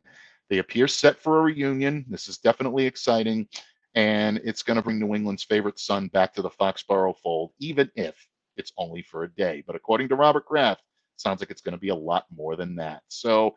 they 0.49 0.59
appear 0.59 0.89
set 0.89 1.19
for 1.19 1.39
a 1.39 1.43
reunion. 1.43 2.05
This 2.09 2.29
is 2.29 2.39
definitely 2.39 2.87
exciting. 2.87 3.49
And 3.95 4.41
it's 4.45 4.63
going 4.63 4.77
to 4.77 4.83
bring 4.83 4.99
New 4.99 5.15
England's 5.15 5.45
favorite 5.45 5.79
son 5.79 6.09
back 6.09 6.35
to 6.35 6.43
the 6.43 6.51
Foxborough 6.51 7.17
fold, 7.23 7.53
even 7.59 7.91
if 7.95 8.15
it's 8.59 8.73
only 8.77 9.03
for 9.03 9.25
a 9.25 9.31
day. 9.31 9.63
But 9.67 9.77
according 9.77 10.09
to 10.09 10.17
Robert 10.17 10.47
Kraft, 10.47 10.83
sounds 11.17 11.41
like 11.41 11.51
it's 11.51 11.63
going 11.63 11.73
to 11.73 11.79
be 11.79 11.89
a 11.89 11.95
lot 11.95 12.27
more 12.35 12.57
than 12.57 12.77
that. 12.77 13.03
So 13.09 13.57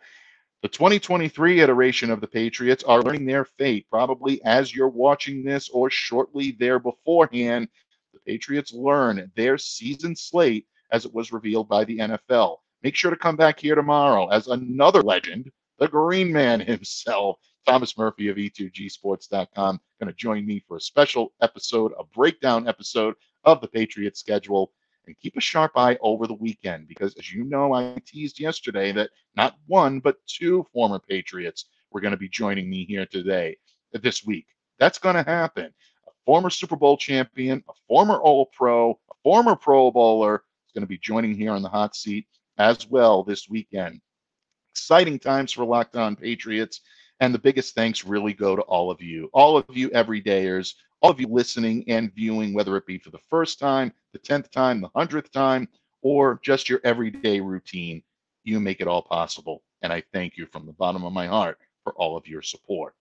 the 0.62 0.67
2023 0.67 1.62
iteration 1.62 2.12
of 2.12 2.22
the 2.22 2.27
Patriots 2.27 2.84
are 2.84 3.01
learning 3.01 3.25
their 3.25 3.46
fate, 3.46 3.88
probably 3.89 4.43
as 4.43 4.75
you're 4.75 4.88
watching 4.88 5.43
this 5.43 5.70
or 5.70 5.89
shortly 5.89 6.55
there 6.60 6.79
beforehand. 6.79 7.67
The 8.13 8.20
Patriots 8.25 8.72
learn 8.74 9.31
their 9.36 9.58
season 9.58 10.15
slate 10.15 10.67
as 10.91 11.05
it 11.05 11.13
was 11.13 11.31
revealed 11.31 11.67
by 11.67 11.84
the 11.86 11.98
NFL. 11.98 12.58
Make 12.84 12.96
sure 12.96 13.12
to 13.12 13.17
come 13.17 13.36
back 13.36 13.60
here 13.60 13.75
tomorrow 13.75 14.27
as 14.27 14.48
another 14.48 15.01
legend, 15.01 15.51
the 15.79 15.88
Green 15.88 16.31
Man 16.31 16.60
himself, 16.65 17.38
Thomas 17.65 17.98
Murphy 17.98 18.27
of 18.27 18.38
E2Gsports.com, 18.38 19.79
going 20.00 20.12
to 20.12 20.13
join 20.13 20.46
me 20.46 20.63
for 20.67 20.77
a 20.77 20.81
special 20.81 21.34
episode, 21.41 21.91
a 21.98 22.03
breakdown 22.03 22.67
episode 22.67 23.15
of 23.46 23.62
the 23.62 23.67
Patriots 23.67 24.20
schedule 24.20 24.72
and 25.05 25.20
keep 25.20 25.36
a 25.38 25.41
sharp 25.41 25.72
eye 25.75 25.98
over 26.01 26.27
the 26.27 26.34
weekend 26.34 26.88
because, 26.88 27.15
as 27.15 27.31
you 27.31 27.43
know, 27.43 27.74
I 27.74 27.98
teased 28.05 28.39
yesterday 28.39 28.91
that 28.93 29.10
not 29.36 29.55
one, 29.67 30.00
but 30.00 30.17
two 30.27 30.65
former 30.74 31.00
Patriots 31.00 31.65
were 31.91 32.01
going 32.01 32.12
to 32.12 32.17
be 32.17 32.29
joining 32.29 32.70
me 32.70 32.86
here 32.86 33.05
today, 33.05 33.58
this 33.93 34.25
week. 34.25 34.48
That's 34.79 35.00
going 35.00 35.15
to 35.15 35.24
happen. 35.24 35.74
A 36.08 36.12
former 36.25 36.50
Super 36.50 36.75
Bowl 36.75 36.98
champion, 36.98 37.63
a 37.70 37.74
former 37.88 38.15
All 38.15 38.46
Pro, 38.48 39.00
a 39.10 39.13
former 39.24 39.55
Pro 39.55 39.91
Bowler 39.91 40.43
is 40.67 40.72
going 40.74 40.84
to 40.84 40.88
be 40.88 40.98
joining 40.98 41.36
here 41.36 41.51
on 41.51 41.62
the 41.62 41.70
hot 41.70 41.96
seat 41.96 42.27
as 42.58 42.88
well 42.88 43.24
this 43.24 43.50
weekend. 43.50 44.01
Exciting 44.74 45.20
times 45.20 45.51
for 45.51 45.65
Locked 45.65 45.96
On 45.96 46.15
Patriots. 46.15 46.81
And 47.22 47.36
the 47.36 47.40
biggest 47.40 47.75
thanks 47.75 48.04
really 48.04 48.34
go 48.34 48.56
to 48.56 48.63
all 48.63 48.90
of 48.90 49.00
you, 49.00 49.30
all 49.32 49.56
of 49.56 49.66
you 49.70 49.92
everydayers, 49.92 50.74
all 51.01 51.12
of 51.12 51.20
you 51.20 51.28
listening 51.28 51.84
and 51.88 52.12
viewing, 52.16 52.51
whether 52.51 52.75
it 52.78 52.88
be 52.88 52.98
for 52.98 53.12
the 53.12 53.20
first 53.30 53.60
time, 53.60 53.94
the 54.12 54.18
10th 54.18 54.50
time, 54.50 54.82
the 54.82 54.90
100th 54.90 55.32
time, 55.32 55.70
or 56.01 56.40
just 56.44 56.68
your 56.68 56.82
everyday 56.84 57.40
routine. 57.40 58.01
You 58.44 58.60
make 58.60 58.82
it 58.82 58.88
all 58.88 59.04
possible. 59.04 59.62
And 59.84 59.94
I 59.94 60.01
thank 60.12 60.36
you 60.36 60.48
from 60.48 60.66
the 60.66 60.74
bottom 60.74 61.04
of 61.04 61.13
my 61.13 61.28
heart 61.28 61.60
for 61.84 61.94
all 61.94 62.18
of 62.18 62.28
your 62.28 62.42
support. 62.42 62.96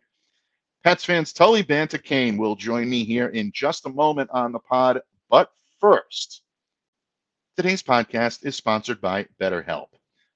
Pats 0.85 1.03
fans, 1.03 1.33
Tully 1.33 1.63
Banta 1.63 1.99
Cain 1.99 2.37
will 2.37 2.57
join 2.57 2.91
me 2.91 3.05
here 3.05 3.29
in 3.29 3.51
just 3.55 3.87
a 3.87 3.91
moment 3.91 4.29
on 4.35 4.53
the 4.53 4.59
pod. 4.59 5.01
But 5.31 5.51
first, 5.81 6.43
today's 7.57 7.83
podcast 7.83 8.45
is 8.45 8.55
sponsored 8.55 9.01
by 9.01 9.27
BetterHelp. 9.41 9.89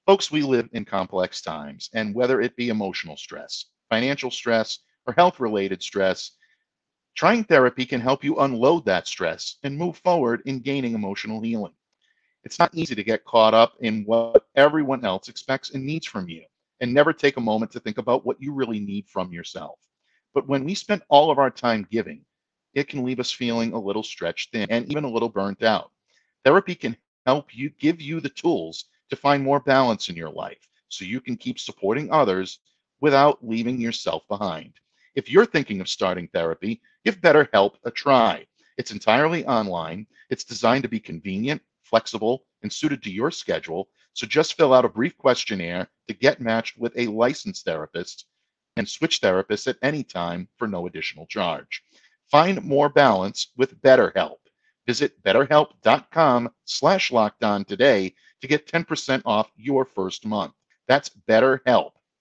Folks, 0.07 0.31
we 0.31 0.41
live 0.41 0.69
in 0.73 0.85
complex 0.85 1.41
times, 1.41 1.89
and 1.93 2.15
whether 2.15 2.41
it 2.41 2.55
be 2.55 2.69
emotional 2.69 3.17
stress, 3.17 3.65
financial 3.89 4.31
stress, 4.31 4.79
or 5.05 5.13
health 5.13 5.39
related 5.39 5.81
stress, 5.81 6.31
trying 7.15 7.43
therapy 7.43 7.85
can 7.85 8.01
help 8.01 8.23
you 8.23 8.37
unload 8.39 8.85
that 8.85 9.07
stress 9.07 9.57
and 9.63 9.77
move 9.77 9.97
forward 9.97 10.41
in 10.45 10.59
gaining 10.59 10.93
emotional 10.93 11.41
healing. 11.41 11.73
It's 12.43 12.59
not 12.59 12.75
easy 12.75 12.95
to 12.95 13.03
get 13.03 13.25
caught 13.25 13.53
up 13.53 13.73
in 13.79 14.03
what 14.05 14.45
everyone 14.55 15.03
else 15.05 15.29
expects 15.29 15.71
and 15.71 15.85
needs 15.85 16.05
from 16.05 16.29
you 16.29 16.43
and 16.81 16.93
never 16.93 17.13
take 17.13 17.37
a 17.37 17.41
moment 17.41 17.71
to 17.71 17.79
think 17.79 17.97
about 17.97 18.25
what 18.25 18.41
you 18.41 18.53
really 18.53 18.79
need 18.79 19.07
from 19.07 19.31
yourself. 19.31 19.79
But 20.33 20.47
when 20.47 20.63
we 20.63 20.75
spend 20.75 21.01
all 21.09 21.31
of 21.31 21.39
our 21.39 21.49
time 21.49 21.87
giving, 21.89 22.25
it 22.73 22.87
can 22.87 23.05
leave 23.05 23.19
us 23.19 23.31
feeling 23.31 23.73
a 23.73 23.79
little 23.79 24.03
stretched 24.03 24.51
thin 24.51 24.67
and 24.69 24.89
even 24.91 25.05
a 25.05 25.09
little 25.09 25.29
burnt 25.29 25.63
out. 25.63 25.91
Therapy 26.43 26.75
can 26.75 26.97
help 27.25 27.55
you 27.55 27.69
give 27.79 28.01
you 28.01 28.19
the 28.19 28.29
tools 28.29 28.85
to 29.09 29.15
find 29.15 29.41
more 29.41 29.61
balance 29.61 30.09
in 30.09 30.15
your 30.15 30.29
life 30.29 30.67
so 30.89 31.05
you 31.05 31.21
can 31.21 31.37
keep 31.37 31.57
supporting 31.57 32.11
others 32.11 32.59
without 33.01 33.45
leaving 33.45 33.79
yourself 33.79 34.23
behind. 34.27 34.73
If 35.15 35.29
you're 35.29 35.45
thinking 35.45 35.81
of 35.81 35.87
starting 35.87 36.27
therapy, 36.27 36.81
give 37.03 37.21
BetterHelp 37.21 37.75
a 37.85 37.91
try. 37.91 38.45
It's 38.77 38.91
entirely 38.91 39.45
online. 39.45 40.07
It's 40.29 40.43
designed 40.43 40.83
to 40.83 40.89
be 40.89 40.99
convenient, 40.99 41.61
flexible, 41.83 42.45
and 42.63 42.71
suited 42.71 43.01
to 43.03 43.11
your 43.11 43.31
schedule. 43.31 43.89
So 44.13 44.27
just 44.27 44.55
fill 44.55 44.73
out 44.73 44.85
a 44.85 44.89
brief 44.89 45.17
questionnaire 45.17 45.87
to 46.07 46.13
get 46.13 46.41
matched 46.41 46.77
with 46.77 46.97
a 46.97 47.07
licensed 47.07 47.65
therapist 47.65 48.25
and 48.75 48.87
switch 48.87 49.21
therapists 49.21 49.67
at 49.67 49.77
any 49.81 50.03
time 50.03 50.49
for 50.57 50.67
no 50.67 50.87
additional 50.87 51.25
charge. 51.27 51.83
Find 52.29 52.63
more 52.63 52.89
balance 52.89 53.51
with 53.55 53.81
BetterHelp. 53.81 54.37
Visit 54.87 55.21
betterhelp.com 55.23 56.49
slash 56.65 57.11
lockedon 57.11 57.65
today 57.65 58.13
to 58.41 58.47
get 58.47 58.67
10% 58.67 59.21
off 59.25 59.49
your 59.55 59.85
first 59.85 60.25
month. 60.25 60.53
That's 60.87 61.09
betterhelp, 61.27 61.91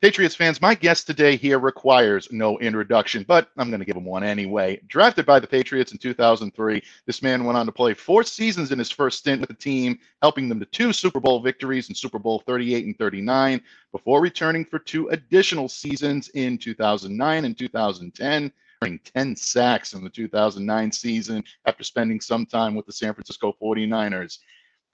Patriots 0.00 0.36
fans, 0.36 0.62
my 0.62 0.76
guest 0.76 1.08
today 1.08 1.34
here 1.34 1.58
requires 1.58 2.28
no 2.30 2.56
introduction, 2.60 3.24
but 3.26 3.50
I'm 3.56 3.68
going 3.68 3.80
to 3.80 3.84
give 3.84 3.96
him 3.96 4.04
one 4.04 4.22
anyway. 4.22 4.80
Drafted 4.86 5.26
by 5.26 5.40
the 5.40 5.46
Patriots 5.48 5.90
in 5.90 5.98
2003, 5.98 6.80
this 7.06 7.20
man 7.20 7.42
went 7.42 7.58
on 7.58 7.66
to 7.66 7.72
play 7.72 7.94
four 7.94 8.22
seasons 8.22 8.70
in 8.70 8.78
his 8.78 8.92
first 8.92 9.18
stint 9.18 9.40
with 9.40 9.48
the 9.48 9.56
team, 9.56 9.98
helping 10.22 10.48
them 10.48 10.60
to 10.60 10.66
two 10.66 10.92
Super 10.92 11.18
Bowl 11.18 11.40
victories 11.40 11.88
in 11.88 11.96
Super 11.96 12.20
Bowl 12.20 12.44
38 12.46 12.86
and 12.86 12.96
39, 12.96 13.60
before 13.90 14.20
returning 14.20 14.64
for 14.64 14.78
two 14.78 15.08
additional 15.08 15.68
seasons 15.68 16.28
in 16.28 16.58
2009 16.58 17.44
and 17.44 17.58
2010 17.58 18.52
earning 18.82 19.00
10 19.16 19.34
sacks 19.34 19.94
in 19.94 20.04
the 20.04 20.10
2009 20.10 20.92
season 20.92 21.42
after 21.64 21.82
spending 21.82 22.20
some 22.20 22.46
time 22.46 22.76
with 22.76 22.86
the 22.86 22.92
San 22.92 23.12
Francisco 23.12 23.52
49ers. 23.60 24.38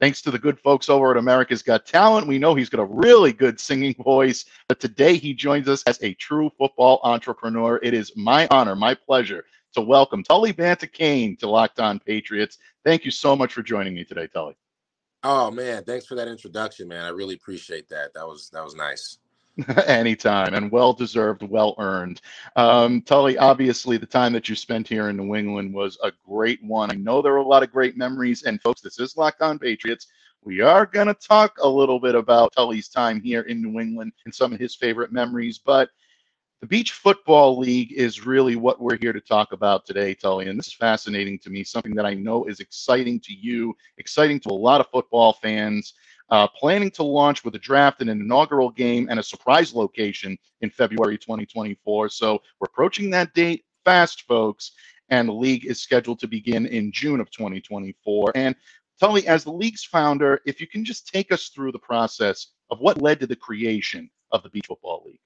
Thanks 0.05 0.21
to 0.21 0.31
the 0.31 0.39
good 0.39 0.61
folks 0.61 0.91
over 0.91 1.13
at 1.13 1.17
America's 1.17 1.63
Got 1.63 1.87
Talent, 1.87 2.27
we 2.27 2.39
know 2.39 2.55
he's 2.55 2.69
got 2.69 2.83
a 2.83 2.85
really 2.85 3.33
good 3.33 3.59
singing 3.59 3.95
voice. 3.95 4.45
But 4.69 4.79
today 4.79 5.17
he 5.17 5.33
joins 5.33 5.67
us 5.67 5.83
as 5.85 5.99
a 6.03 6.13
true 6.13 6.53
football 6.59 7.01
entrepreneur. 7.05 7.81
It 7.83 7.95
is 7.95 8.15
my 8.15 8.47
honor, 8.51 8.77
my 8.77 8.93
pleasure 8.95 9.47
to 9.73 9.81
welcome 9.81 10.23
Tully 10.23 10.53
Banta-Cain 10.53 11.39
to 11.39 11.49
Locked 11.49 11.81
On 11.81 11.99
Patriots. 11.99 12.59
Thank 12.85 13.07
you 13.07 13.11
so 13.11 13.35
much 13.35 13.55
for 13.55 13.63
joining 13.63 13.95
me 13.95 14.05
today, 14.05 14.27
Tully. 14.27 14.59
Oh 15.23 15.51
man, 15.51 15.85
thanks 15.85 16.05
for 16.05 16.17
that 16.17 16.29
introduction, 16.29 16.87
man. 16.87 17.07
I 17.07 17.09
really 17.09 17.37
appreciate 17.37 17.89
that. 17.89 18.13
That 18.13 18.27
was 18.27 18.51
that 18.51 18.63
was 18.63 18.75
nice. 18.75 19.17
Anytime 19.87 20.55
and 20.55 20.71
well 20.71 20.93
deserved, 20.93 21.43
well 21.43 21.75
earned. 21.79 22.21
Um, 22.57 23.03
Tully, 23.03 23.39
obviously, 23.39 23.97
the 23.97 24.07
time 24.07 24.33
that 24.33 24.49
you 24.49 24.57
spent 24.57 24.89
here 24.89 25.11
in 25.11 25.17
New 25.17 25.37
England 25.37 25.73
was 25.73 25.97
a 26.03 26.11
great 26.27 26.63
one. 26.63 26.91
I 26.91 26.95
know 26.95 27.23
there 27.23 27.35
are 27.35 27.39
a 27.39 27.47
lot 27.47 27.63
of 27.63 27.71
great 27.71 27.97
memories. 27.97 28.43
And, 28.43 28.61
folks, 28.63 28.81
this 28.81 28.99
is 28.99 29.17
Locked 29.17 29.43
On 29.43 29.59
Patriots. 29.59 30.09
We 30.43 30.61
are 30.61 30.87
going 30.87 31.07
to 31.07 31.15
talk 31.15 31.57
a 31.63 31.69
little 31.69 32.01
bit 32.01 32.17
about 32.17 32.53
Tully's 32.53 32.89
time 32.89 33.21
here 33.21 33.43
in 33.43 33.63
New 33.63 33.81
England 33.81 34.13
and 34.25 34.35
some 34.35 34.53
of 34.53 34.59
his 34.59 34.75
favorite 34.75 35.13
memories. 35.13 35.59
But 35.59 35.89
the 36.61 36.67
Beach 36.67 36.93
Football 36.93 37.59
League 37.59 37.93
is 37.93 38.27
really 38.27 38.57
what 38.57 38.81
we're 38.81 38.97
here 38.97 39.13
to 39.13 39.21
talk 39.21 39.53
about 39.53 39.87
today, 39.87 40.15
Tully. 40.15 40.49
And 40.49 40.59
this 40.59 40.69
is 40.69 40.73
fascinating 40.73 41.39
to 41.41 41.51
me, 41.51 41.63
something 41.63 41.95
that 41.95 42.07
I 42.07 42.15
know 42.15 42.47
is 42.47 42.59
exciting 42.59 43.21
to 43.21 43.33
you, 43.33 43.77
exciting 43.99 44.41
to 44.41 44.49
a 44.49 44.53
lot 44.53 44.81
of 44.81 44.89
football 44.91 45.35
fans 45.35 45.95
uh, 46.31 46.49
planning 46.49 46.90
to 46.93 47.02
launch 47.02 47.45
with 47.45 47.54
a 47.54 47.59
draft 47.59 48.00
and 48.00 48.11
an 48.11 48.21
inaugural 48.21 48.71
game 48.71 49.09
and 49.11 49.21
a 49.21 49.23
surprise 49.23 49.75
location 49.75 50.37
in 50.61 50.71
February 50.71 51.19
2024. 51.19 52.09
So 52.09 52.40
we're 52.61 52.66
approaching 52.66 53.11
that 53.11 53.35
date 53.35 53.64
fast, 53.85 54.23
folks. 54.23 54.73
And 55.11 55.28
the 55.28 55.33
league 55.33 55.66
is 55.66 55.83
scheduled 55.83 56.19
to 56.21 56.26
begin 56.26 56.66
in 56.66 56.90
June 56.90 57.21
of 57.21 57.31
2024. 57.31 58.33
And 58.35 58.57
Tully, 58.99 59.26
as 59.26 59.45
the 59.45 59.52
league's 59.52 59.85
founder, 59.85 60.40
if 60.47 60.61
you 60.61 60.66
can 60.66 60.85
just 60.85 61.09
take 61.09 61.31
us 61.31 61.49
through 61.49 61.73
the 61.73 61.78
process 61.78 62.49
of 62.71 62.81
what 62.81 63.02
led 63.02 63.21
to 63.21 63.26
the 63.26 63.37
creation 63.37 64.09
of 64.33 64.43
the 64.43 64.49
Beach 64.49 64.66
Football 64.66 65.02
League. 65.04 65.21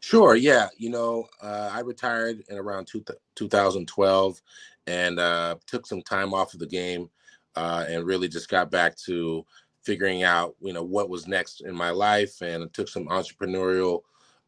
Sure. 0.00 0.36
Yeah. 0.36 0.68
You 0.76 0.90
know, 0.90 1.26
uh, 1.42 1.70
I 1.72 1.80
retired 1.80 2.42
in 2.48 2.56
around 2.56 2.86
two, 2.86 3.04
2012 3.34 4.40
and 4.86 5.18
uh, 5.18 5.56
took 5.66 5.86
some 5.86 6.02
time 6.02 6.32
off 6.32 6.54
of 6.54 6.60
the 6.60 6.66
game 6.66 7.10
uh, 7.56 7.84
and 7.88 8.06
really 8.06 8.28
just 8.28 8.48
got 8.48 8.70
back 8.70 8.96
to 8.96 9.44
figuring 9.86 10.24
out 10.24 10.56
you 10.60 10.72
know 10.72 10.82
what 10.82 11.08
was 11.08 11.28
next 11.28 11.60
in 11.60 11.74
my 11.74 11.90
life 11.90 12.42
and 12.42 12.72
took 12.74 12.88
some 12.88 13.06
entrepreneurial 13.06 14.00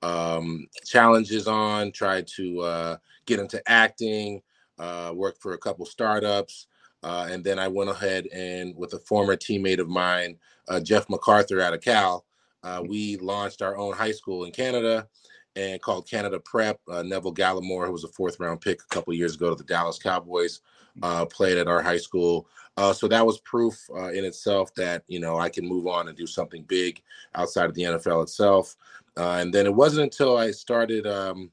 um, 0.02 0.66
challenges 0.84 1.46
on 1.46 1.92
tried 1.92 2.26
to 2.26 2.60
uh, 2.60 2.96
get 3.24 3.38
into 3.38 3.62
acting 3.70 4.42
uh, 4.78 5.12
worked 5.14 5.40
for 5.40 5.54
a 5.54 5.58
couple 5.58 5.86
startups 5.86 6.66
uh, 7.04 7.28
and 7.30 7.44
then 7.44 7.58
i 7.58 7.68
went 7.68 7.88
ahead 7.88 8.26
and 8.34 8.74
with 8.76 8.92
a 8.94 8.98
former 8.98 9.36
teammate 9.36 9.78
of 9.78 9.88
mine 9.88 10.36
uh, 10.68 10.80
jeff 10.80 11.08
macarthur 11.08 11.60
out 11.60 11.72
of 11.72 11.80
cal 11.80 12.24
uh, 12.64 12.82
we 12.86 13.16
launched 13.18 13.62
our 13.62 13.76
own 13.78 13.94
high 13.94 14.12
school 14.12 14.44
in 14.44 14.50
canada 14.50 15.06
and 15.54 15.80
called 15.80 16.08
canada 16.08 16.40
prep 16.40 16.80
uh, 16.90 17.02
neville 17.02 17.34
gallimore 17.34 17.86
who 17.86 17.92
was 17.92 18.04
a 18.04 18.08
fourth 18.08 18.40
round 18.40 18.60
pick 18.60 18.80
a 18.82 18.94
couple 18.94 19.14
years 19.14 19.36
ago 19.36 19.50
to 19.50 19.56
the 19.56 19.64
dallas 19.64 19.98
cowboys 20.00 20.60
played 21.30 21.58
at 21.58 21.68
our 21.68 21.82
high 21.82 21.98
school 21.98 22.48
uh, 22.78 22.92
so 22.92 23.08
that 23.08 23.26
was 23.26 23.40
proof 23.40 23.90
uh, 23.92 24.12
in 24.12 24.24
itself 24.24 24.72
that 24.74 25.02
you 25.08 25.18
know 25.18 25.36
I 25.36 25.48
can 25.48 25.66
move 25.66 25.88
on 25.88 26.06
and 26.06 26.16
do 26.16 26.28
something 26.28 26.62
big 26.62 27.02
outside 27.34 27.64
of 27.64 27.74
the 27.74 27.82
NFL 27.82 28.22
itself. 28.22 28.76
Uh, 29.16 29.38
and 29.40 29.52
then 29.52 29.66
it 29.66 29.74
wasn't 29.74 30.04
until 30.04 30.36
I 30.36 30.52
started 30.52 31.04
um, 31.04 31.50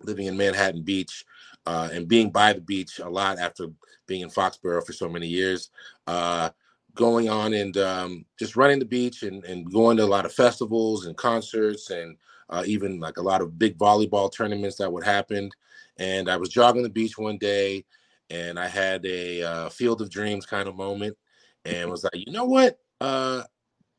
living 0.00 0.26
in 0.26 0.36
Manhattan 0.36 0.82
Beach 0.82 1.24
uh, 1.66 1.88
and 1.92 2.06
being 2.06 2.30
by 2.30 2.52
the 2.52 2.60
beach 2.60 3.00
a 3.00 3.08
lot 3.10 3.40
after 3.40 3.66
being 4.06 4.20
in 4.20 4.30
Foxborough 4.30 4.86
for 4.86 4.92
so 4.92 5.08
many 5.08 5.26
years, 5.26 5.70
uh, 6.06 6.50
going 6.94 7.28
on 7.28 7.52
and 7.52 7.76
um, 7.76 8.24
just 8.38 8.54
running 8.54 8.78
the 8.78 8.84
beach 8.84 9.24
and, 9.24 9.44
and, 9.44 9.72
going 9.72 9.96
to 9.96 10.04
a 10.04 10.06
lot 10.06 10.24
of 10.24 10.32
festivals 10.32 11.06
and 11.06 11.16
concerts 11.16 11.90
and 11.90 12.16
uh, 12.48 12.62
even 12.64 13.00
like 13.00 13.16
a 13.16 13.22
lot 13.22 13.40
of 13.40 13.58
big 13.58 13.76
volleyball 13.76 14.32
tournaments 14.32 14.76
that 14.76 14.92
would 14.92 15.04
happen. 15.04 15.50
And 15.98 16.30
I 16.30 16.36
was 16.36 16.48
jogging 16.48 16.84
the 16.84 16.88
beach 16.88 17.18
one 17.18 17.38
day 17.38 17.84
and 18.30 18.58
I 18.58 18.68
had 18.68 19.04
a 19.04 19.42
uh, 19.42 19.68
Field 19.70 20.00
of 20.00 20.10
Dreams 20.10 20.46
kind 20.46 20.68
of 20.68 20.76
moment, 20.76 21.16
and 21.64 21.90
was 21.90 22.04
like, 22.04 22.14
you 22.14 22.32
know 22.32 22.44
what? 22.44 22.78
Uh, 23.00 23.42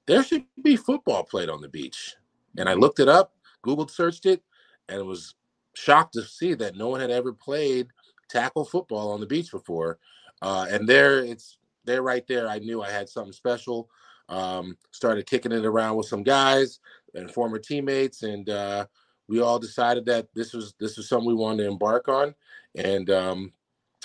there 0.08 0.24
should 0.24 0.46
be 0.62 0.76
football 0.76 1.24
played 1.24 1.50
on 1.50 1.62
the 1.62 1.70
beach. 1.70 2.16
And 2.58 2.68
I 2.68 2.74
looked 2.74 3.00
it 3.00 3.08
up, 3.08 3.34
Googled 3.66 3.92
searched 3.92 4.26
it, 4.26 4.42
and 4.90 5.06
was 5.06 5.36
shocked 5.74 6.14
to 6.14 6.24
see 6.24 6.54
that 6.56 6.76
no 6.76 6.90
one 6.90 7.00
had 7.00 7.12
ever 7.12 7.34
played 7.34 7.88
tackle 8.30 8.66
football 8.66 9.12
on 9.12 9.20
the 9.20 9.26
beach 9.26 9.52
before. 9.52 10.00
Uh, 10.42 10.66
and 10.70 10.88
there, 10.88 11.20
it's 11.20 11.58
there 11.86 12.02
right 12.02 12.26
there. 12.28 12.48
I 12.48 12.60
knew 12.60 12.82
I 12.82 12.90
had 12.90 13.10
something 13.10 13.34
special. 13.34 13.90
Um, 14.30 14.78
started 14.92 15.26
kicking 15.26 15.52
it 15.52 15.66
around 15.66 15.98
with 15.98 16.08
some 16.08 16.24
guys 16.24 16.80
and 17.16 17.30
former 17.30 17.60
teammates, 17.60 18.24
and 18.24 18.50
uh, 18.50 18.86
we 19.28 19.42
all 19.42 19.60
decided 19.60 20.06
that 20.06 20.28
this 20.34 20.54
was 20.54 20.74
this 20.80 20.96
was 20.96 21.10
something 21.10 21.28
we 21.28 21.34
wanted 21.34 21.64
to 21.64 21.70
embark 21.70 22.08
on. 22.08 22.34
And 22.76 23.10
um, 23.10 23.52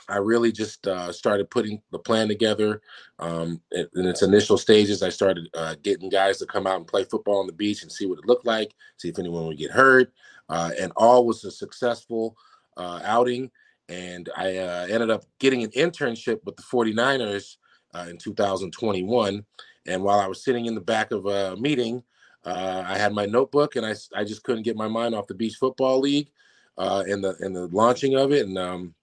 I 0.08 0.18
really 0.18 0.52
just 0.52 0.86
uh, 0.86 1.10
started 1.12 1.50
putting 1.50 1.82
the 1.90 1.98
plan 1.98 2.28
together. 2.28 2.80
Um, 3.18 3.60
in, 3.72 3.88
in, 3.96 4.06
its 4.06 4.22
initial 4.22 4.56
stages, 4.56 5.02
I 5.02 5.08
started 5.08 5.48
uh, 5.54 5.74
getting 5.82 6.08
guys 6.08 6.38
to 6.38 6.46
come 6.46 6.66
out 6.66 6.76
and 6.76 6.86
play 6.86 7.04
football 7.04 7.40
on 7.40 7.46
the 7.46 7.52
beach 7.52 7.82
and 7.82 7.90
see 7.90 8.06
what 8.06 8.18
it 8.18 8.26
looked 8.26 8.46
like, 8.46 8.72
see 8.98 9.08
if 9.08 9.18
anyone 9.18 9.46
would 9.46 9.58
get 9.58 9.70
hurt, 9.70 10.12
uh, 10.48 10.70
and 10.78 10.92
all 10.96 11.26
was 11.26 11.44
a 11.44 11.50
successful 11.50 12.36
uh, 12.76 13.00
outing. 13.04 13.50
And 13.88 14.28
I 14.36 14.56
uh, 14.58 14.86
ended 14.88 15.10
up 15.10 15.24
getting 15.38 15.64
an 15.64 15.70
internship 15.70 16.40
with 16.44 16.56
the 16.56 16.62
49ers 16.62 17.56
uh, 17.94 18.06
in 18.08 18.18
2021. 18.18 19.44
And 19.86 20.02
while 20.02 20.20
I 20.20 20.26
was 20.26 20.44
sitting 20.44 20.66
in 20.66 20.74
the 20.74 20.80
back 20.80 21.12
of 21.12 21.26
a 21.26 21.56
meeting, 21.56 22.02
I 22.44 22.96
had 22.96 23.12
my 23.12 23.26
notebook 23.26 23.74
and 23.74 23.84
I, 23.84 23.94
I 24.14 24.22
just 24.22 24.44
couldn't 24.44 24.62
get 24.62 24.76
my 24.76 24.86
mind 24.86 25.16
off 25.16 25.26
the 25.26 25.34
Beach 25.34 25.56
Football 25.56 25.98
League 25.98 26.30
and 26.76 27.24
the 27.24 27.34
and 27.40 27.56
the 27.56 27.66
launching 27.68 28.14
of 28.14 28.32
it. 28.32 28.46
And 28.46 28.56
um, 28.56 28.94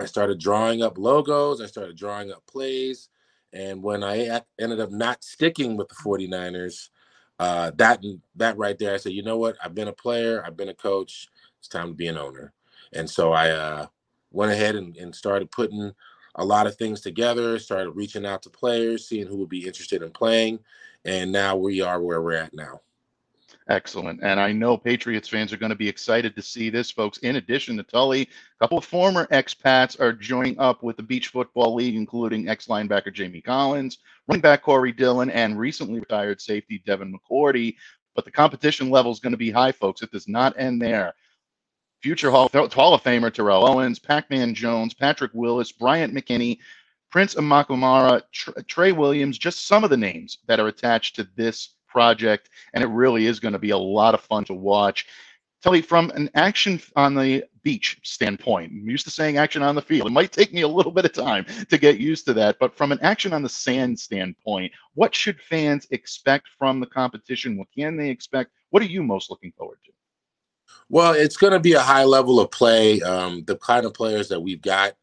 I 0.00 0.06
started 0.06 0.40
drawing 0.40 0.82
up 0.82 0.98
logos. 0.98 1.60
I 1.60 1.66
started 1.66 1.96
drawing 1.96 2.32
up 2.32 2.44
plays. 2.46 3.08
And 3.52 3.82
when 3.82 4.02
I 4.02 4.40
ended 4.58 4.80
up 4.80 4.90
not 4.90 5.22
sticking 5.22 5.76
with 5.76 5.88
the 5.88 5.94
49ers, 5.94 6.88
uh, 7.38 7.70
that 7.76 8.02
that 8.36 8.56
right 8.56 8.78
there, 8.78 8.94
I 8.94 8.96
said, 8.96 9.12
you 9.12 9.22
know 9.22 9.38
what? 9.38 9.56
I've 9.62 9.74
been 9.74 9.88
a 9.88 9.92
player. 9.92 10.44
I've 10.44 10.56
been 10.56 10.68
a 10.68 10.74
coach. 10.74 11.28
It's 11.58 11.68
time 11.68 11.88
to 11.88 11.94
be 11.94 12.08
an 12.08 12.18
owner. 12.18 12.52
And 12.92 13.08
so 13.08 13.32
I 13.32 13.50
uh, 13.50 13.86
went 14.30 14.52
ahead 14.52 14.76
and, 14.76 14.96
and 14.96 15.14
started 15.14 15.50
putting 15.50 15.92
a 16.36 16.44
lot 16.44 16.66
of 16.66 16.76
things 16.76 17.00
together, 17.00 17.58
started 17.58 17.90
reaching 17.90 18.26
out 18.26 18.42
to 18.42 18.50
players, 18.50 19.08
seeing 19.08 19.26
who 19.26 19.36
would 19.36 19.48
be 19.48 19.66
interested 19.66 20.02
in 20.02 20.10
playing. 20.10 20.58
And 21.04 21.30
now 21.30 21.56
we 21.56 21.80
are 21.80 22.00
where 22.00 22.22
we're 22.22 22.32
at 22.32 22.54
now. 22.54 22.80
Excellent. 23.68 24.20
And 24.22 24.38
I 24.38 24.52
know 24.52 24.76
Patriots 24.76 25.28
fans 25.28 25.50
are 25.50 25.56
going 25.56 25.70
to 25.70 25.76
be 25.76 25.88
excited 25.88 26.36
to 26.36 26.42
see 26.42 26.68
this, 26.68 26.90
folks. 26.90 27.16
In 27.18 27.36
addition 27.36 27.78
to 27.78 27.82
Tully, 27.82 28.22
a 28.22 28.28
couple 28.60 28.76
of 28.76 28.84
former 28.84 29.26
ex-Pats 29.30 29.96
are 29.96 30.12
joining 30.12 30.58
up 30.58 30.82
with 30.82 30.98
the 30.98 31.02
Beach 31.02 31.28
Football 31.28 31.74
League, 31.74 31.96
including 31.96 32.46
ex 32.46 32.66
linebacker 32.66 33.12
Jamie 33.12 33.40
Collins, 33.40 33.98
running 34.28 34.42
back 34.42 34.62
Corey 34.62 34.92
Dillon, 34.92 35.30
and 35.30 35.58
recently 35.58 35.98
retired 35.98 36.42
safety 36.42 36.82
Devin 36.84 37.18
McCourty. 37.18 37.76
But 38.14 38.26
the 38.26 38.30
competition 38.30 38.90
level 38.90 39.10
is 39.12 39.20
going 39.20 39.32
to 39.32 39.38
be 39.38 39.50
high, 39.50 39.72
folks. 39.72 40.02
It 40.02 40.12
does 40.12 40.28
not 40.28 40.54
end 40.58 40.82
there. 40.82 41.14
Future 42.02 42.30
Hall, 42.30 42.50
Hall 42.52 42.92
of 42.92 43.02
Famer 43.02 43.32
Terrell 43.32 43.66
Owens, 43.66 43.98
Pac 43.98 44.28
Man 44.28 44.54
Jones, 44.54 44.92
Patrick 44.92 45.30
Willis, 45.32 45.72
Bryant 45.72 46.14
McKinnie, 46.14 46.58
Prince 47.10 47.34
Amukamara, 47.36 48.20
Trey 48.66 48.92
Williams, 48.92 49.38
just 49.38 49.66
some 49.66 49.84
of 49.84 49.90
the 49.90 49.96
names 49.96 50.36
that 50.46 50.60
are 50.60 50.68
attached 50.68 51.16
to 51.16 51.26
this 51.34 51.70
project, 51.94 52.50
and 52.74 52.82
it 52.82 52.88
really 52.88 53.26
is 53.26 53.38
going 53.38 53.52
to 53.52 53.58
be 53.58 53.70
a 53.70 53.78
lot 53.78 54.14
of 54.14 54.20
fun 54.20 54.44
to 54.46 54.52
watch. 54.52 55.06
Tully, 55.62 55.80
from 55.80 56.10
an 56.10 56.28
action 56.34 56.78
on 56.96 57.14
the 57.14 57.44
beach 57.62 57.98
standpoint, 58.02 58.72
I'm 58.72 58.90
used 58.90 59.04
to 59.04 59.10
saying 59.10 59.38
action 59.38 59.62
on 59.62 59.76
the 59.76 59.80
field. 59.80 60.08
It 60.08 60.10
might 60.10 60.32
take 60.32 60.52
me 60.52 60.62
a 60.62 60.68
little 60.68 60.92
bit 60.92 61.06
of 61.06 61.12
time 61.12 61.46
to 61.70 61.78
get 61.78 61.98
used 61.98 62.26
to 62.26 62.34
that, 62.34 62.56
but 62.58 62.76
from 62.76 62.92
an 62.92 62.98
action 63.00 63.32
on 63.32 63.42
the 63.42 63.48
sand 63.48 63.98
standpoint, 63.98 64.72
what 64.94 65.14
should 65.14 65.40
fans 65.40 65.86
expect 65.90 66.48
from 66.58 66.80
the 66.80 66.86
competition? 66.86 67.56
What 67.56 67.68
can 67.74 67.96
they 67.96 68.10
expect? 68.10 68.50
What 68.70 68.82
are 68.82 68.86
you 68.86 69.02
most 69.04 69.30
looking 69.30 69.52
forward 69.56 69.78
to? 69.86 69.92
Well, 70.90 71.12
it's 71.12 71.36
going 71.36 71.52
to 71.52 71.60
be 71.60 71.74
a 71.74 71.80
high 71.80 72.04
level 72.04 72.40
of 72.40 72.50
play. 72.50 73.00
Um, 73.00 73.44
the 73.46 73.56
kind 73.56 73.86
of 73.86 73.94
players 73.94 74.28
that 74.28 74.40
we've 74.40 74.60
got 74.60 74.94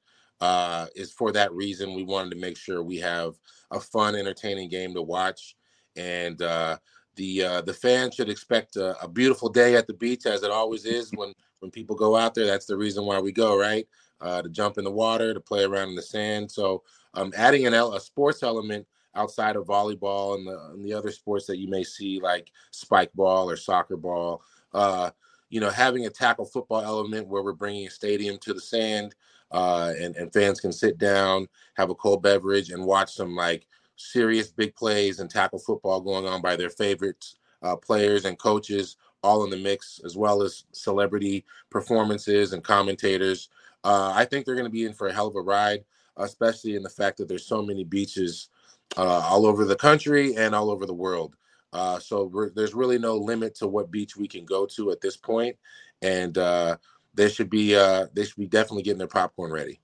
uh, 0.42 0.88
is 0.96 1.12
for 1.12 1.32
that 1.32 1.54
reason. 1.54 1.96
We 1.96 2.04
wanted 2.04 2.32
to 2.32 2.42
make 2.42 2.58
sure 2.58 2.84
we 2.84 2.98
have 2.98 3.36
a 3.72 3.80
fun, 3.80 4.16
entertaining 4.16 4.70
game 4.70 4.94
to 4.94 5.02
watch 5.02 5.56
and 5.96 6.42
uh, 6.42 6.78
the 7.16 7.44
uh, 7.44 7.62
the 7.62 7.74
fans 7.74 8.16
should 8.16 8.30
expect 8.30 8.76
a, 8.76 9.00
a, 9.04 9.08
beautiful 9.08 9.50
day 9.50 9.76
at 9.76 9.88
the 9.88 9.94
beach, 9.94 10.26
as 10.26 10.44
it 10.44 10.52
always 10.52 10.86
is 10.86 11.12
when 11.14 11.34
when 11.60 11.72
people 11.72 11.96
go 11.96 12.16
out 12.16 12.34
there. 12.34 12.46
That's 12.46 12.66
the 12.66 12.78
reason 12.78 13.06
why 13.06 13.20
we 13.20 13.32
go, 13.32 13.58
right? 13.58 13.88
Uh, 14.20 14.42
to 14.42 14.50
jump 14.50 14.78
in 14.78 14.84
the 14.84 14.92
water, 14.92 15.34
to 15.34 15.40
play 15.40 15.64
around 15.64 15.90
in 15.90 15.96
the 15.96 16.02
sand. 16.02 16.52
So, 16.52 16.84
um, 17.14 17.34
adding 17.36 17.66
an 17.68 17.74
a 17.74 18.00
sports 18.00 18.44
element 18.44 18.88
outside 19.16 19.56
of 19.56 19.66
volleyball 19.66 20.36
and 20.36 20.48
the, 20.48 20.60
and 20.74 20.86
the 20.86 20.94
other 20.94 21.12
sports 21.12 21.46
that 21.48 21.58
you 21.58 21.68
may 21.68 21.84
see, 21.84 22.20
like 22.20 22.52
spike 22.72 23.12
ball 23.14 23.50
or 23.50 23.58
soccer 23.58 23.98
ball. 23.98 24.42
Uh, 24.74 25.12
you 25.50 25.60
know, 25.60 25.70
having 25.70 26.06
a 26.06 26.10
tackle 26.10 26.46
football 26.46 26.82
element 26.82 27.28
where 27.28 27.44
we're 27.44 27.52
bringing 27.52 27.88
a 27.88 27.92
stadium 27.92 28.38
to 28.40 28.54
the 28.54 28.62
sand, 28.62 29.14
uh, 29.52 29.94
and 30.00 30.16
and 30.16 30.32
fans 30.32 30.62
can 30.62 30.72
sit 30.72 30.98
down, 30.98 31.48
have 31.76 31.90
a 31.90 31.96
cold 31.96 32.24
beverage, 32.24 32.70
and 32.70 32.86
watch 32.86 33.14
some 33.14 33.36
like 33.36 33.68
serious 34.02 34.50
big 34.50 34.76
plays 34.76 35.20
and 35.20 35.30
tackle 35.30 35.60
football 35.60 36.02
going 36.02 36.26
on 36.26 36.42
by 36.42 36.56
their 36.56 36.70
favorite 36.70 37.26
uh, 37.62 37.76
players 37.76 38.26
and 38.26 38.40
coaches, 38.40 38.98
all 39.24 39.44
in 39.44 39.50
the 39.50 39.58
mix, 39.58 40.00
as 40.04 40.18
well 40.18 40.42
as 40.42 40.66
celebrity 40.72 41.46
performances 41.70 42.54
and 42.54 42.64
commentators. 42.64 43.50
Uh, 43.84 44.12
I 44.14 44.26
think 44.26 44.46
they're 44.46 44.56
going 44.56 44.66
to 44.66 44.72
be 44.72 44.86
in 44.86 44.94
for 44.94 45.08
a 45.08 45.14
hell 45.14 45.28
of 45.28 45.36
a 45.36 45.42
ride, 45.42 45.84
especially 46.18 46.76
in 46.76 46.84
the 46.84 46.90
fact 46.90 47.18
that 47.18 47.28
there's 47.28 47.46
so 47.46 47.62
many 47.62 47.84
beaches 47.84 48.50
uh, 48.98 49.22
all 49.26 49.46
over 49.46 49.66
the 49.66 49.76
country 49.76 50.36
and 50.36 50.54
all 50.54 50.70
over 50.70 50.86
the 50.86 50.94
world. 50.94 51.36
Uh, 51.74 52.00
so 52.00 52.52
there's 52.54 52.74
really 52.74 52.98
no 52.98 53.16
limit 53.16 53.56
to 53.56 53.68
what 53.68 53.92
beach 53.92 54.18
we 54.18 54.28
can 54.28 54.46
go 54.46 54.66
to 54.66 54.92
at 54.92 55.00
this 55.00 55.16
point, 55.16 55.56
and 56.02 56.38
uh, 56.38 56.76
they 57.14 57.30
should 57.30 57.50
be 57.50 57.76
uh, 57.76 58.08
they 58.14 58.26
should 58.26 58.36
be 58.36 58.48
definitely 58.48 58.84
getting 58.84 58.98
their 58.98 59.08
popcorn 59.08 59.52
ready. 59.52 59.80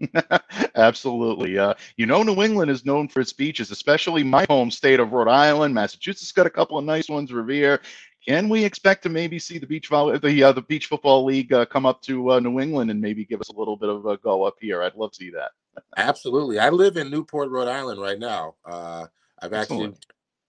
Absolutely. 0.74 1.58
Uh, 1.58 1.74
you 1.96 2.06
know, 2.06 2.22
New 2.22 2.42
England 2.42 2.70
is 2.70 2.84
known 2.84 3.08
for 3.08 3.20
its 3.20 3.32
beaches, 3.32 3.70
especially 3.70 4.22
my 4.22 4.46
home 4.48 4.70
state 4.70 5.00
of 5.00 5.12
Rhode 5.12 5.28
Island. 5.28 5.74
Massachusetts 5.74 6.32
got 6.32 6.46
a 6.46 6.50
couple 6.50 6.78
of 6.78 6.84
nice 6.84 7.08
ones. 7.08 7.32
Revere. 7.32 7.80
Can 8.26 8.48
we 8.48 8.64
expect 8.64 9.02
to 9.04 9.08
maybe 9.08 9.38
see 9.38 9.58
the 9.58 9.66
beach 9.66 9.88
volley, 9.88 10.18
the 10.18 10.42
uh, 10.42 10.52
the 10.52 10.62
beach 10.62 10.86
football 10.86 11.24
league 11.24 11.52
uh, 11.52 11.64
come 11.64 11.86
up 11.86 12.02
to 12.02 12.32
uh, 12.32 12.40
New 12.40 12.60
England 12.60 12.90
and 12.90 13.00
maybe 13.00 13.24
give 13.24 13.40
us 13.40 13.48
a 13.48 13.56
little 13.56 13.76
bit 13.76 13.88
of 13.88 14.04
a 14.06 14.18
go 14.18 14.44
up 14.44 14.56
here? 14.60 14.82
I'd 14.82 14.94
love 14.94 15.12
to 15.12 15.16
see 15.16 15.30
that. 15.30 15.52
Absolutely. 15.96 16.58
I 16.58 16.68
live 16.68 16.96
in 16.96 17.10
Newport, 17.10 17.50
Rhode 17.50 17.68
Island 17.68 18.00
right 18.00 18.18
now. 18.18 18.56
Uh, 18.64 19.06
I've 19.40 19.54
actually 19.54 19.94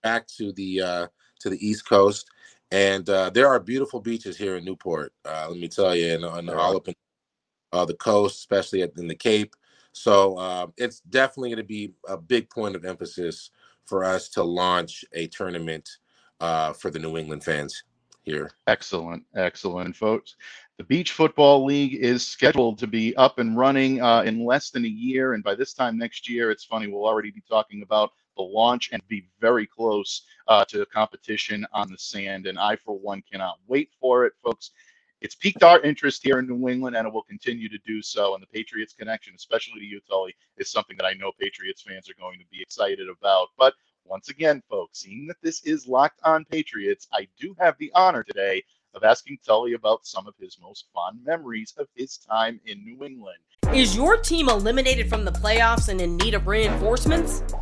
back 0.04 0.28
to 0.38 0.52
the 0.52 0.82
uh, 0.82 1.08
to 1.40 1.50
the 1.50 1.66
East 1.66 1.88
Coast, 1.88 2.30
and 2.72 3.06
there 3.06 3.48
are 3.48 3.60
beautiful 3.60 4.02
beaches 4.02 4.38
here 4.38 4.58
in 4.58 4.66
Newport. 4.66 5.14
let 5.26 5.58
me 5.58 5.70
tell 5.70 5.96
you, 5.96 6.14
and, 6.14 6.26
and 6.26 6.50
all 6.50 6.76
up 6.76 6.90
in 6.90 6.96
uh, 7.74 7.86
the 7.86 7.96
coast, 7.96 8.38
especially 8.40 8.82
in 8.82 9.08
the 9.08 9.16
Cape. 9.16 9.56
So 9.94 10.38
uh, 10.38 10.68
it's 10.78 11.02
definitely 11.02 11.50
going 11.50 11.58
to 11.58 11.64
be 11.64 11.94
a 12.08 12.18
big 12.18 12.50
point 12.50 12.76
of 12.76 12.86
emphasis 12.86 13.52
for 13.86 14.04
us 14.04 14.30
to 14.30 14.44
launch 14.44 15.04
a 15.14 15.28
tournament 15.28 15.90
uh, 16.40 16.74
for 16.74 16.90
the 16.90 17.00
New 17.00 17.18
England 17.18 17.44
fans 17.44 17.84
here. 18.24 18.52
Excellent, 18.68 19.24
excellent, 19.36 19.96
folks. 19.96 20.36
The 20.78 20.84
Beach 20.86 21.12
Football 21.12 21.66
League 21.66 21.96
is 21.96 22.26
scheduled 22.26 22.80
to 22.80 22.88
be 22.88 23.16
up 23.16 23.40
and 23.40 23.58
running 23.58 24.02
uh, 24.02 24.22
in 24.22 24.46
less 24.46 24.70
than 24.70 24.86
a 24.86 24.88
year, 24.88 25.34
and 25.34 25.44
by 25.44 25.56
this 25.56 25.74
time 25.74 25.98
next 25.98 26.30
year, 26.30 26.50
it's 26.50 26.64
funny 26.64 26.88
we'll 26.88 27.06
already 27.06 27.32
be 27.32 27.44
talking 27.48 27.82
about 27.82 28.12
the 28.38 28.44
launch 28.44 28.90
and 28.92 29.06
be 29.08 29.28
very 29.40 29.68
close 29.68 30.24
uh, 30.48 30.66
to 30.66 30.86
competition 30.88 31.66
on 31.74 31.92
the 31.92 31.98
sand. 31.98 32.48
And 32.48 32.58
I, 32.58 32.76
for 32.78 32.98
one, 32.98 33.22
cannot 33.30 33.60
wait 33.68 33.90
for 34.00 34.26
it, 34.26 34.34
folks. 34.44 34.72
It's 35.22 35.36
piqued 35.36 35.62
our 35.62 35.80
interest 35.82 36.24
here 36.24 36.40
in 36.40 36.48
New 36.48 36.68
England, 36.68 36.96
and 36.96 37.08
it 37.08 37.14
will 37.14 37.22
continue 37.22 37.70
to 37.70 37.78
do 37.86 38.02
so. 38.02 38.34
And 38.34 38.42
the 38.42 38.48
Patriots 38.48 38.94
connection, 38.94 39.34
especially 39.36 39.80
to 39.80 39.86
you, 39.86 40.02
Tully, 40.10 40.36
is 40.58 40.72
something 40.72 40.98
that 40.98 41.06
I 41.06 41.14
know 41.14 41.32
Patriots 41.40 41.84
fans 41.84 42.10
are 42.10 42.20
going 42.20 42.40
to 42.40 42.46
be 42.52 42.60
excited 42.60 43.08
about. 43.08 43.50
But 43.56 43.76
once 44.04 44.30
again, 44.30 44.64
folks, 44.68 45.02
seeing 45.02 45.28
that 45.28 45.38
this 45.44 45.64
is 45.64 45.88
Locked 45.88 46.20
On 46.24 46.44
Patriots, 46.46 47.08
I 47.14 47.28
do 47.40 47.56
have 47.60 47.78
the 47.78 47.92
honor 47.94 48.24
today 48.24 48.64
of 48.96 49.04
asking 49.04 49.38
Tully 49.46 49.74
about 49.74 50.08
some 50.08 50.28
of 50.28 50.34
his 50.40 50.58
most 50.60 50.86
fond 50.92 51.24
memories 51.24 51.76
of 51.78 51.88
his 51.96 52.18
time 52.18 52.60
in 52.66 52.84
New 52.84 53.06
England. 53.06 53.38
Is 53.74 53.96
your 53.96 54.18
team 54.18 54.50
eliminated 54.50 55.08
from 55.08 55.24
the 55.24 55.32
playoffs 55.32 55.88
and 55.88 56.02
in 56.02 56.18
need 56.18 56.34
of 56.34 56.48
reinforcements? 56.48 57.44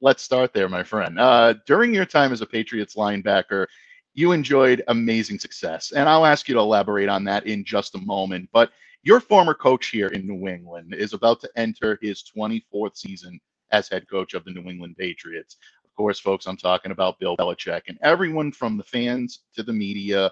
let's 0.00 0.22
start 0.22 0.52
there, 0.52 0.68
my 0.68 0.82
friend. 0.82 1.18
Uh, 1.18 1.54
during 1.66 1.92
your 1.92 2.04
time 2.04 2.32
as 2.32 2.40
a 2.40 2.46
Patriots 2.46 2.94
linebacker, 2.94 3.66
you 4.14 4.32
enjoyed 4.32 4.82
amazing 4.88 5.38
success. 5.38 5.92
And 5.92 6.08
I'll 6.08 6.26
ask 6.26 6.48
you 6.48 6.54
to 6.54 6.60
elaborate 6.60 7.08
on 7.08 7.24
that 7.24 7.46
in 7.46 7.64
just 7.64 7.94
a 7.94 7.98
moment. 7.98 8.48
But 8.52 8.70
your 9.02 9.20
former 9.20 9.54
coach 9.54 9.86
here 9.88 10.08
in 10.08 10.26
New 10.26 10.48
England 10.48 10.94
is 10.94 11.12
about 11.12 11.40
to 11.40 11.50
enter 11.56 11.98
his 12.02 12.24
24th 12.36 12.96
season 12.96 13.38
as 13.70 13.88
head 13.88 14.08
coach 14.08 14.34
of 14.34 14.44
the 14.44 14.50
New 14.50 14.68
England 14.68 14.96
Patriots. 14.98 15.56
Of 15.84 15.94
course, 15.94 16.18
folks, 16.18 16.46
I'm 16.46 16.56
talking 16.56 16.92
about 16.92 17.18
Bill 17.18 17.36
Belichick, 17.36 17.82
and 17.88 17.98
everyone 18.02 18.52
from 18.52 18.76
the 18.76 18.84
fans 18.84 19.40
to 19.54 19.62
the 19.62 19.72
media 19.72 20.30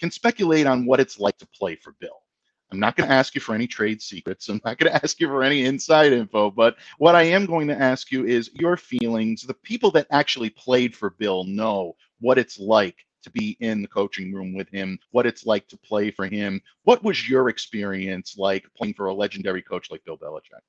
can 0.00 0.10
speculate 0.10 0.66
on 0.66 0.86
what 0.86 1.00
it's 1.00 1.18
like 1.18 1.38
to 1.38 1.46
play 1.46 1.76
for 1.76 1.94
Bill. 2.00 2.22
I'm 2.70 2.78
not 2.78 2.96
going 2.96 3.08
to 3.08 3.14
ask 3.14 3.34
you 3.34 3.40
for 3.40 3.54
any 3.54 3.66
trade 3.66 4.02
secrets. 4.02 4.48
I'm 4.48 4.60
not 4.64 4.78
going 4.78 4.92
to 4.92 5.02
ask 5.02 5.20
you 5.20 5.28
for 5.28 5.42
any 5.42 5.64
inside 5.64 6.12
info. 6.12 6.50
But 6.50 6.76
what 6.98 7.14
I 7.14 7.22
am 7.22 7.46
going 7.46 7.68
to 7.68 7.80
ask 7.80 8.10
you 8.12 8.24
is 8.24 8.50
your 8.54 8.76
feelings. 8.76 9.42
The 9.42 9.54
people 9.54 9.90
that 9.92 10.06
actually 10.10 10.50
played 10.50 10.94
for 10.94 11.10
Bill 11.10 11.44
know 11.44 11.96
what 12.20 12.38
it's 12.38 12.58
like 12.58 12.96
to 13.22 13.30
be 13.30 13.56
in 13.60 13.82
the 13.82 13.88
coaching 13.88 14.32
room 14.32 14.54
with 14.54 14.68
him, 14.68 14.98
what 15.10 15.26
it's 15.26 15.44
like 15.44 15.66
to 15.68 15.76
play 15.78 16.10
for 16.10 16.26
him. 16.26 16.60
What 16.84 17.02
was 17.02 17.28
your 17.28 17.48
experience 17.48 18.36
like 18.38 18.66
playing 18.76 18.94
for 18.94 19.06
a 19.06 19.14
legendary 19.14 19.62
coach 19.62 19.90
like 19.90 20.04
Bill 20.04 20.18
Belichick? 20.18 20.62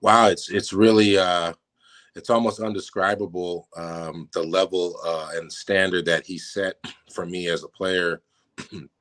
Wow, 0.00 0.28
it's 0.28 0.50
it's 0.50 0.72
really 0.72 1.18
uh, 1.18 1.52
it's 2.14 2.30
almost 2.30 2.60
undescribable 2.60 3.68
um, 3.76 4.28
the 4.32 4.42
level 4.42 4.98
uh, 5.04 5.30
and 5.34 5.52
standard 5.52 6.04
that 6.06 6.26
he 6.26 6.38
set 6.38 6.76
for 7.12 7.26
me 7.26 7.48
as 7.48 7.64
a 7.64 7.68
player. 7.68 8.22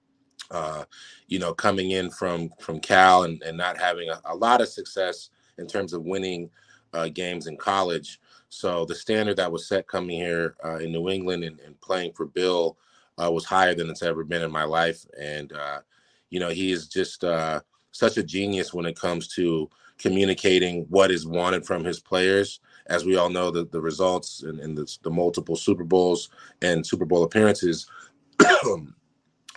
uh, 0.52 0.84
you 1.28 1.40
know, 1.40 1.54
coming 1.54 1.92
in 1.92 2.10
from 2.10 2.50
from 2.60 2.80
Cal 2.80 3.24
and, 3.24 3.42
and 3.44 3.58
not 3.58 3.78
having 3.78 4.10
a, 4.10 4.22
a 4.26 4.36
lot 4.36 4.62
of 4.62 4.68
success 4.68 5.30
in 5.58 5.68
terms 5.68 5.94
of 5.94 6.04
winning 6.04 6.50
uh, 6.94 7.10
games 7.10 7.48
in 7.48 7.58
college. 7.58 8.20
So 8.50 8.86
the 8.86 8.96
standard 8.96 9.38
that 9.38 9.52
was 9.52 9.68
set 9.68 9.88
coming 9.88 10.18
here 10.18 10.56
uh, 10.66 10.78
in 10.78 10.92
New 10.92 11.10
England 11.10 11.44
and, 11.44 11.60
and 11.60 11.80
playing 11.82 12.14
for 12.14 12.26
Bill 12.26 12.78
uh, 13.24 13.30
was 13.32 13.46
higher 13.46 13.76
than 13.76 13.90
it's 13.90 14.02
ever 14.02 14.24
been 14.24 14.42
in 14.42 14.52
my 14.52 14.64
life. 14.64 15.06
And 15.20 15.54
uh, 15.54 15.82
you 16.30 16.40
know, 16.40 16.50
he 16.50 16.72
is 16.72 16.88
just 16.88 17.24
such 17.92 18.18
a 18.18 18.24
genius 18.24 18.74
when 18.74 18.86
it 18.86 19.00
comes 19.00 19.28
to 19.30 19.70
communicating 20.00 20.86
what 20.90 21.12
is 21.12 21.28
wanted 21.28 21.66
from 21.66 21.84
his 21.84 22.00
players. 22.00 22.60
As 22.88 23.06
we 23.06 23.18
all 23.18 23.30
know, 23.30 23.52
the, 23.52 23.66
the 23.66 23.82
results 23.82 24.42
and, 24.44 24.60
and 24.60 24.76
the, 24.76 24.98
the 25.04 25.12
multiple 25.12 25.56
Super 25.56 25.84
Bowls 25.84 26.30
and 26.62 26.86
Super 26.86 27.06
Bowl 27.06 27.24
appearances. 27.24 27.88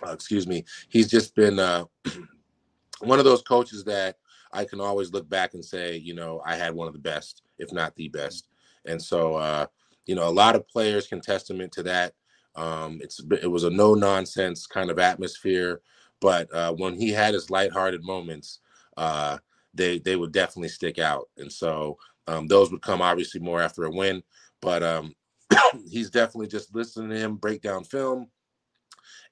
Uh, 0.05 0.11
excuse 0.11 0.47
me. 0.47 0.65
He's 0.89 1.09
just 1.09 1.35
been 1.35 1.59
uh, 1.59 1.85
one 2.99 3.19
of 3.19 3.25
those 3.25 3.41
coaches 3.41 3.83
that 3.85 4.17
I 4.51 4.65
can 4.65 4.79
always 4.79 5.11
look 5.11 5.27
back 5.29 5.53
and 5.53 5.63
say, 5.63 5.97
you 5.97 6.13
know, 6.13 6.41
I 6.45 6.55
had 6.55 6.73
one 6.73 6.87
of 6.87 6.93
the 6.93 6.99
best, 6.99 7.41
if 7.57 7.71
not 7.71 7.95
the 7.95 8.09
best. 8.09 8.47
And 8.85 9.01
so, 9.01 9.35
uh, 9.35 9.65
you 10.05 10.15
know, 10.15 10.27
a 10.27 10.31
lot 10.31 10.55
of 10.55 10.67
players 10.67 11.07
can 11.07 11.21
testament 11.21 11.71
to 11.73 11.83
that. 11.83 12.13
Um, 12.55 12.99
it's 13.01 13.19
it 13.41 13.49
was 13.49 13.63
a 13.63 13.69
no 13.69 13.95
nonsense 13.95 14.67
kind 14.67 14.91
of 14.91 14.99
atmosphere, 14.99 15.81
but 16.21 16.53
uh, 16.53 16.73
when 16.73 16.93
he 16.93 17.09
had 17.09 17.33
his 17.33 17.49
lighthearted 17.49 18.03
moments, 18.03 18.59
uh, 18.95 19.39
they 19.73 19.97
they 19.97 20.15
would 20.15 20.31
definitely 20.31 20.69
stick 20.69 20.99
out. 20.99 21.29
And 21.37 21.51
so 21.51 21.97
um, 22.27 22.47
those 22.47 22.69
would 22.71 22.83
come 22.83 23.01
obviously 23.01 23.39
more 23.39 23.59
after 23.59 23.85
a 23.85 23.89
win, 23.89 24.21
but 24.61 24.83
um, 24.83 25.15
he's 25.89 26.11
definitely 26.11 26.47
just 26.47 26.75
listening 26.75 27.09
to 27.09 27.17
him 27.17 27.37
break 27.37 27.63
down 27.63 27.83
film 27.83 28.29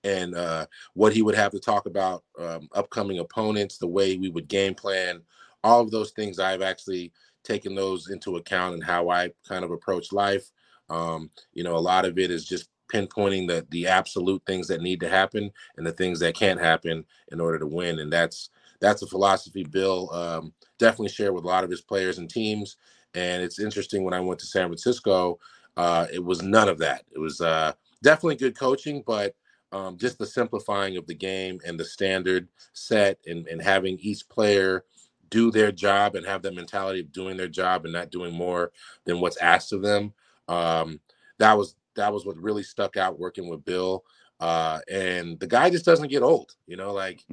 and 0.03 0.35
uh, 0.35 0.65
what 0.93 1.13
he 1.13 1.21
would 1.21 1.35
have 1.35 1.51
to 1.51 1.59
talk 1.59 1.85
about 1.85 2.23
um, 2.39 2.69
upcoming 2.73 3.19
opponents, 3.19 3.77
the 3.77 3.87
way 3.87 4.17
we 4.17 4.29
would 4.29 4.47
game 4.47 4.73
plan, 4.75 5.21
all 5.63 5.81
of 5.81 5.91
those 5.91 6.11
things. 6.11 6.39
I've 6.39 6.61
actually 6.61 7.11
taken 7.43 7.75
those 7.75 8.09
into 8.09 8.37
account 8.37 8.73
and 8.75 8.83
how 8.83 9.09
I 9.09 9.31
kind 9.47 9.63
of 9.63 9.71
approach 9.71 10.11
life. 10.11 10.51
Um, 10.89 11.29
you 11.53 11.63
know, 11.63 11.75
a 11.75 11.79
lot 11.79 12.05
of 12.05 12.17
it 12.17 12.31
is 12.31 12.45
just 12.45 12.69
pinpointing 12.91 13.47
the 13.47 13.65
the 13.69 13.87
absolute 13.87 14.41
things 14.45 14.67
that 14.67 14.81
need 14.81 14.99
to 14.99 15.09
happen 15.09 15.49
and 15.77 15.85
the 15.87 15.91
things 15.93 16.19
that 16.19 16.35
can't 16.35 16.59
happen 16.59 17.05
in 17.31 17.39
order 17.39 17.59
to 17.59 17.67
win. 17.67 17.99
And 17.99 18.11
that's 18.11 18.49
that's 18.79 19.01
a 19.01 19.07
philosophy 19.07 19.63
Bill 19.63 20.11
um, 20.13 20.53
definitely 20.79 21.09
shared 21.09 21.33
with 21.33 21.45
a 21.45 21.47
lot 21.47 21.63
of 21.63 21.69
his 21.69 21.81
players 21.81 22.17
and 22.17 22.29
teams. 22.29 22.77
And 23.13 23.43
it's 23.43 23.59
interesting 23.59 24.03
when 24.03 24.13
I 24.13 24.19
went 24.19 24.39
to 24.39 24.45
San 24.45 24.67
Francisco, 24.67 25.39
uh, 25.77 26.07
it 26.11 26.23
was 26.23 26.41
none 26.41 26.67
of 26.67 26.79
that. 26.79 27.03
It 27.11 27.19
was 27.19 27.41
uh, 27.41 27.73
definitely 28.03 28.35
good 28.37 28.57
coaching, 28.57 29.03
but 29.05 29.35
um, 29.71 29.97
just 29.97 30.17
the 30.17 30.25
simplifying 30.25 30.97
of 30.97 31.07
the 31.07 31.13
game 31.13 31.59
and 31.65 31.79
the 31.79 31.85
standard 31.85 32.47
set 32.73 33.17
and, 33.25 33.47
and 33.47 33.61
having 33.61 33.97
each 33.99 34.27
player 34.27 34.83
do 35.29 35.49
their 35.49 35.71
job 35.71 36.15
and 36.15 36.25
have 36.25 36.41
that 36.41 36.55
mentality 36.55 36.99
of 36.99 37.11
doing 37.11 37.37
their 37.37 37.47
job 37.47 37.85
and 37.85 37.93
not 37.93 38.11
doing 38.11 38.33
more 38.33 38.71
than 39.05 39.19
what's 39.19 39.37
asked 39.37 39.71
of 39.71 39.81
them. 39.81 40.13
Um, 40.47 40.99
that 41.39 41.57
was 41.57 41.75
that 41.95 42.13
was 42.13 42.25
what 42.25 42.37
really 42.37 42.63
stuck 42.63 42.97
out 42.97 43.19
working 43.19 43.49
with 43.49 43.65
Bill. 43.65 44.03
Uh, 44.39 44.79
and 44.89 45.39
the 45.39 45.47
guy 45.47 45.69
just 45.69 45.85
doesn't 45.85 46.09
get 46.09 46.23
old, 46.23 46.55
you 46.67 46.75
know, 46.75 46.91
like 46.91 47.23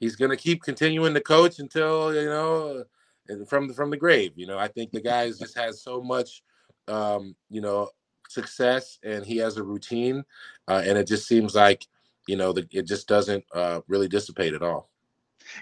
he's 0.00 0.16
gonna 0.16 0.36
keep 0.36 0.62
continuing 0.62 1.14
to 1.14 1.20
coach 1.20 1.58
until 1.58 2.14
you 2.14 2.26
know 2.26 2.84
from 3.46 3.68
the, 3.68 3.74
from 3.74 3.90
the 3.90 3.96
grave. 3.96 4.32
You 4.36 4.46
know, 4.46 4.58
I 4.58 4.68
think 4.68 4.90
the 4.90 5.00
guy 5.00 5.28
just 5.28 5.56
has 5.56 5.82
so 5.82 6.02
much, 6.02 6.42
um, 6.88 7.36
you 7.50 7.60
know, 7.60 7.90
success 8.34 8.98
and 9.02 9.24
he 9.24 9.36
has 9.38 9.56
a 9.56 9.62
routine 9.62 10.24
uh, 10.68 10.82
and 10.84 10.98
it 10.98 11.06
just 11.06 11.26
seems 11.26 11.54
like 11.54 11.86
you 12.26 12.36
know 12.36 12.52
the, 12.52 12.66
it 12.70 12.86
just 12.86 13.08
doesn't 13.08 13.44
uh, 13.54 13.80
really 13.88 14.08
dissipate 14.08 14.54
at 14.54 14.62
all 14.62 14.90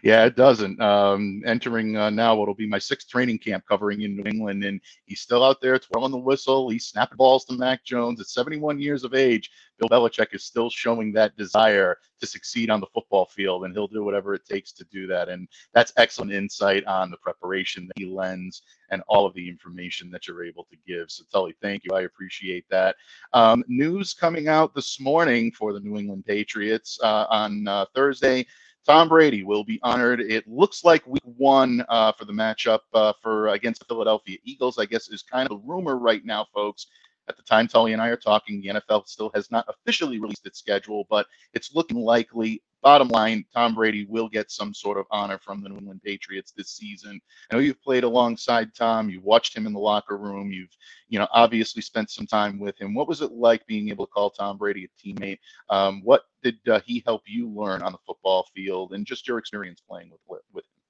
yeah, 0.02 0.24
it 0.24 0.36
doesn't. 0.36 0.80
Um, 0.80 1.42
entering 1.46 1.96
uh, 1.96 2.10
now 2.10 2.34
what'll 2.34 2.54
be 2.54 2.66
my 2.66 2.78
sixth 2.78 3.08
training 3.08 3.38
camp 3.38 3.64
covering 3.68 4.02
in 4.02 4.16
New 4.16 4.24
England, 4.24 4.64
and 4.64 4.80
he's 5.06 5.20
still 5.20 5.44
out 5.44 5.60
there 5.60 5.78
twirling 5.78 6.12
the 6.12 6.18
whistle. 6.18 6.68
He's 6.68 6.86
snapping 6.86 7.16
balls 7.16 7.44
to 7.46 7.54
Mac 7.54 7.84
Jones 7.84 8.20
at 8.20 8.28
71 8.28 8.78
years 8.78 9.04
of 9.04 9.14
age. 9.14 9.50
Bill 9.78 9.88
Belichick 9.88 10.34
is 10.34 10.44
still 10.44 10.70
showing 10.70 11.12
that 11.12 11.36
desire 11.36 11.98
to 12.20 12.26
succeed 12.26 12.70
on 12.70 12.80
the 12.80 12.86
football 12.94 13.26
field, 13.26 13.64
and 13.64 13.74
he'll 13.74 13.88
do 13.88 14.04
whatever 14.04 14.34
it 14.34 14.46
takes 14.46 14.72
to 14.72 14.84
do 14.84 15.06
that. 15.08 15.28
And 15.28 15.48
that's 15.74 15.92
excellent 15.96 16.32
insight 16.32 16.84
on 16.84 17.10
the 17.10 17.16
preparation 17.16 17.86
that 17.88 17.98
he 17.98 18.06
lends 18.06 18.62
and 18.90 19.02
all 19.08 19.26
of 19.26 19.34
the 19.34 19.48
information 19.48 20.10
that 20.10 20.28
you're 20.28 20.44
able 20.44 20.64
to 20.70 20.76
give. 20.86 21.10
So, 21.10 21.24
Tully, 21.32 21.56
thank 21.60 21.82
you. 21.84 21.94
I 21.94 22.02
appreciate 22.02 22.64
that. 22.70 22.96
Um, 23.32 23.64
news 23.66 24.14
coming 24.14 24.48
out 24.48 24.74
this 24.74 25.00
morning 25.00 25.50
for 25.50 25.72
the 25.72 25.80
New 25.80 25.96
England 25.96 26.24
Patriots 26.26 26.98
uh, 27.02 27.26
on 27.28 27.66
uh, 27.66 27.86
Thursday. 27.94 28.46
Tom 28.86 29.08
Brady 29.08 29.44
will 29.44 29.64
be 29.64 29.78
honored. 29.82 30.20
It 30.20 30.48
looks 30.48 30.84
like 30.84 31.06
week 31.06 31.22
one 31.24 31.84
uh, 31.88 32.12
for 32.12 32.24
the 32.24 32.32
matchup 32.32 32.80
uh, 32.94 33.12
for 33.22 33.48
against 33.48 33.80
the 33.80 33.86
Philadelphia 33.86 34.38
Eagles. 34.44 34.78
I 34.78 34.86
guess 34.86 35.08
is 35.08 35.22
kind 35.22 35.48
of 35.50 35.58
a 35.58 35.60
rumor 35.64 35.96
right 35.98 36.24
now, 36.24 36.46
folks. 36.54 36.88
At 37.28 37.36
the 37.36 37.42
time 37.42 37.68
Tully 37.68 37.92
and 37.92 38.02
I 38.02 38.08
are 38.08 38.16
talking, 38.16 38.60
the 38.60 38.80
NFL 38.80 39.06
still 39.06 39.30
has 39.34 39.50
not 39.50 39.66
officially 39.68 40.18
released 40.18 40.46
its 40.46 40.58
schedule, 40.58 41.06
but 41.08 41.26
it's 41.54 41.74
looking 41.74 41.98
likely. 41.98 42.62
Bottom 42.82 43.06
line, 43.08 43.44
Tom 43.54 43.76
Brady 43.76 44.06
will 44.06 44.28
get 44.28 44.50
some 44.50 44.74
sort 44.74 44.98
of 44.98 45.06
honor 45.12 45.38
from 45.38 45.62
the 45.62 45.68
New 45.68 45.76
England 45.76 46.02
Patriots 46.02 46.50
this 46.50 46.70
season. 46.70 47.20
I 47.48 47.54
know 47.54 47.60
you've 47.60 47.80
played 47.80 48.02
alongside 48.02 48.74
Tom. 48.74 49.08
You've 49.08 49.22
watched 49.22 49.56
him 49.56 49.68
in 49.68 49.72
the 49.72 49.78
locker 49.78 50.18
room. 50.18 50.50
You've, 50.50 50.76
you 51.08 51.20
know, 51.20 51.28
obviously 51.30 51.80
spent 51.80 52.10
some 52.10 52.26
time 52.26 52.58
with 52.58 52.76
him. 52.80 52.92
What 52.92 53.06
was 53.06 53.22
it 53.22 53.30
like 53.30 53.64
being 53.68 53.90
able 53.90 54.06
to 54.06 54.12
call 54.12 54.30
Tom 54.30 54.58
Brady 54.58 54.86
a 54.86 55.08
teammate? 55.08 55.38
Um, 55.70 56.00
what 56.02 56.22
did 56.42 56.56
uh, 56.68 56.80
he 56.84 57.04
help 57.06 57.22
you 57.24 57.48
learn 57.48 57.82
on 57.82 57.92
the 57.92 57.98
football 58.04 58.48
field, 58.52 58.94
and 58.94 59.06
just 59.06 59.28
your 59.28 59.38
experience 59.38 59.80
playing 59.88 60.10
with 60.10 60.40
with 60.52 60.64
him? 60.64 60.82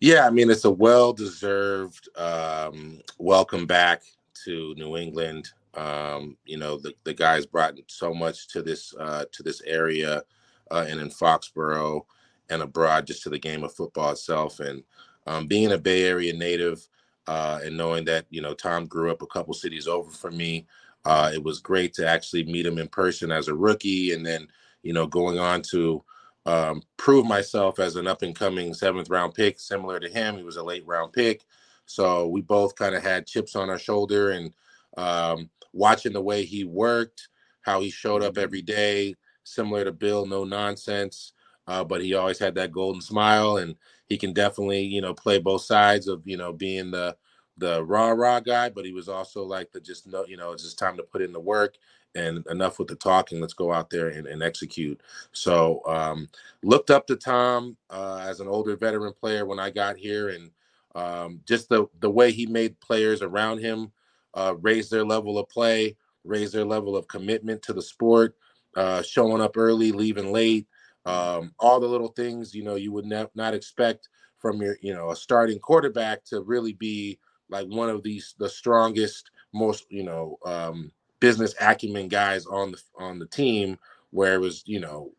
Yeah, 0.00 0.26
I 0.26 0.30
mean, 0.30 0.50
it's 0.50 0.64
a 0.64 0.70
well-deserved 0.70 2.08
um, 2.16 3.00
welcome 3.18 3.66
back 3.66 4.02
to 4.44 4.74
New 4.76 4.96
England. 4.96 5.50
Um, 5.74 6.36
you 6.44 6.56
know, 6.56 6.78
the, 6.78 6.94
the 7.04 7.14
guys 7.14 7.46
brought 7.46 7.74
so 7.88 8.14
much 8.14 8.48
to 8.48 8.62
this 8.62 8.94
uh, 8.98 9.24
to 9.32 9.42
this 9.42 9.60
area 9.62 10.22
uh, 10.70 10.86
and 10.88 11.00
in 11.00 11.10
Foxborough 11.10 12.04
and 12.50 12.62
abroad 12.62 13.06
just 13.06 13.22
to 13.22 13.30
the 13.30 13.38
game 13.38 13.64
of 13.64 13.74
football 13.74 14.12
itself. 14.12 14.60
And 14.60 14.82
um, 15.26 15.46
being 15.46 15.72
a 15.72 15.78
Bay 15.78 16.04
Area 16.04 16.32
native 16.32 16.86
uh, 17.26 17.60
and 17.64 17.76
knowing 17.76 18.04
that, 18.04 18.26
you 18.30 18.42
know, 18.42 18.54
Tom 18.54 18.86
grew 18.86 19.10
up 19.10 19.22
a 19.22 19.26
couple 19.26 19.54
cities 19.54 19.88
over 19.88 20.10
from 20.10 20.36
me, 20.36 20.66
uh, 21.04 21.30
it 21.34 21.42
was 21.42 21.60
great 21.60 21.94
to 21.94 22.08
actually 22.08 22.44
meet 22.44 22.66
him 22.66 22.78
in 22.78 22.88
person 22.88 23.30
as 23.30 23.48
a 23.48 23.54
rookie 23.54 24.12
and 24.12 24.24
then, 24.24 24.46
you 24.82 24.92
know, 24.92 25.06
going 25.06 25.38
on 25.38 25.62
to 25.62 26.02
um, 26.46 26.82
prove 26.96 27.26
myself 27.26 27.78
as 27.78 27.96
an 27.96 28.06
up 28.06 28.22
and 28.22 28.36
coming 28.36 28.74
seventh 28.74 29.08
round 29.08 29.34
pick, 29.34 29.58
similar 29.58 29.98
to 29.98 30.08
him. 30.08 30.36
He 30.36 30.42
was 30.42 30.56
a 30.56 30.62
late 30.62 30.86
round 30.86 31.12
pick. 31.12 31.44
So 31.86 32.28
we 32.28 32.40
both 32.40 32.74
kind 32.76 32.94
of 32.94 33.02
had 33.02 33.26
chips 33.26 33.56
on 33.56 33.70
our 33.70 33.78
shoulder 33.78 34.30
and 34.30 34.52
um, 34.96 35.50
watching 35.72 36.12
the 36.12 36.22
way 36.22 36.44
he 36.44 36.64
worked, 36.64 37.28
how 37.62 37.80
he 37.80 37.90
showed 37.90 38.22
up 38.22 38.38
every 38.38 38.62
day, 38.62 39.14
similar 39.44 39.84
to 39.84 39.92
Bill, 39.92 40.26
no 40.26 40.44
nonsense. 40.44 41.32
Uh, 41.66 41.82
but 41.82 42.02
he 42.02 42.14
always 42.14 42.38
had 42.38 42.54
that 42.54 42.72
golden 42.72 43.00
smile, 43.00 43.56
and 43.56 43.74
he 44.06 44.18
can 44.18 44.34
definitely, 44.34 44.82
you 44.82 45.00
know, 45.00 45.14
play 45.14 45.38
both 45.38 45.62
sides 45.62 46.08
of, 46.08 46.22
you 46.26 46.36
know, 46.36 46.52
being 46.52 46.90
the 46.90 47.16
the 47.56 47.84
raw 47.84 48.08
raw 48.10 48.40
guy, 48.40 48.68
but 48.68 48.84
he 48.84 48.92
was 48.92 49.08
also 49.08 49.44
like 49.44 49.70
the 49.72 49.80
just 49.80 50.06
no, 50.06 50.24
you 50.26 50.36
know, 50.36 50.52
it's 50.52 50.64
just 50.64 50.78
time 50.78 50.96
to 50.96 51.02
put 51.02 51.22
in 51.22 51.32
the 51.32 51.40
work 51.40 51.76
and 52.14 52.44
enough 52.50 52.78
with 52.78 52.88
the 52.88 52.96
talking. 52.96 53.40
Let's 53.40 53.54
go 53.54 53.72
out 53.72 53.90
there 53.90 54.08
and, 54.08 54.26
and 54.26 54.42
execute. 54.42 55.00
So 55.32 55.80
um, 55.86 56.28
looked 56.62 56.90
up 56.90 57.06
to 57.06 57.16
Tom 57.16 57.76
uh, 57.90 58.24
as 58.26 58.40
an 58.40 58.48
older 58.48 58.76
veteran 58.76 59.12
player 59.12 59.46
when 59.46 59.58
I 59.58 59.70
got 59.70 59.96
here, 59.96 60.30
and 60.30 60.50
um, 60.94 61.40
just 61.46 61.68
the 61.68 61.86
the 62.00 62.10
way 62.10 62.32
he 62.32 62.46
made 62.46 62.78
players 62.80 63.22
around 63.22 63.58
him 63.58 63.92
uh, 64.34 64.54
raise 64.60 64.90
their 64.90 65.04
level 65.04 65.38
of 65.38 65.48
play, 65.48 65.96
raise 66.24 66.52
their 66.52 66.64
level 66.64 66.96
of 66.96 67.08
commitment 67.08 67.62
to 67.62 67.72
the 67.72 67.82
sport, 67.82 68.36
uh, 68.76 69.02
showing 69.02 69.40
up 69.40 69.56
early, 69.56 69.92
leaving 69.92 70.32
late, 70.32 70.66
um, 71.06 71.52
all 71.58 71.80
the 71.80 71.86
little 71.86 72.08
things 72.08 72.54
you 72.54 72.62
know 72.62 72.76
you 72.76 72.92
would 72.92 73.06
ne- 73.06 73.26
not 73.34 73.54
expect 73.54 74.08
from 74.38 74.60
your 74.60 74.76
you 74.80 74.94
know 74.94 75.10
a 75.10 75.16
starting 75.16 75.58
quarterback 75.58 76.24
to 76.24 76.40
really 76.42 76.72
be 76.74 77.18
like 77.48 77.66
one 77.68 77.88
of 77.88 78.02
these 78.02 78.34
the 78.38 78.48
strongest, 78.48 79.30
most 79.52 79.86
you 79.90 80.02
know 80.02 80.38
um, 80.44 80.90
business 81.20 81.54
acumen 81.60 82.08
guys 82.08 82.46
on 82.46 82.72
the 82.72 82.82
on 82.98 83.18
the 83.18 83.26
team. 83.26 83.78
Where 84.10 84.34
it 84.34 84.40
was 84.40 84.62
you 84.64 84.80
know 84.80 85.10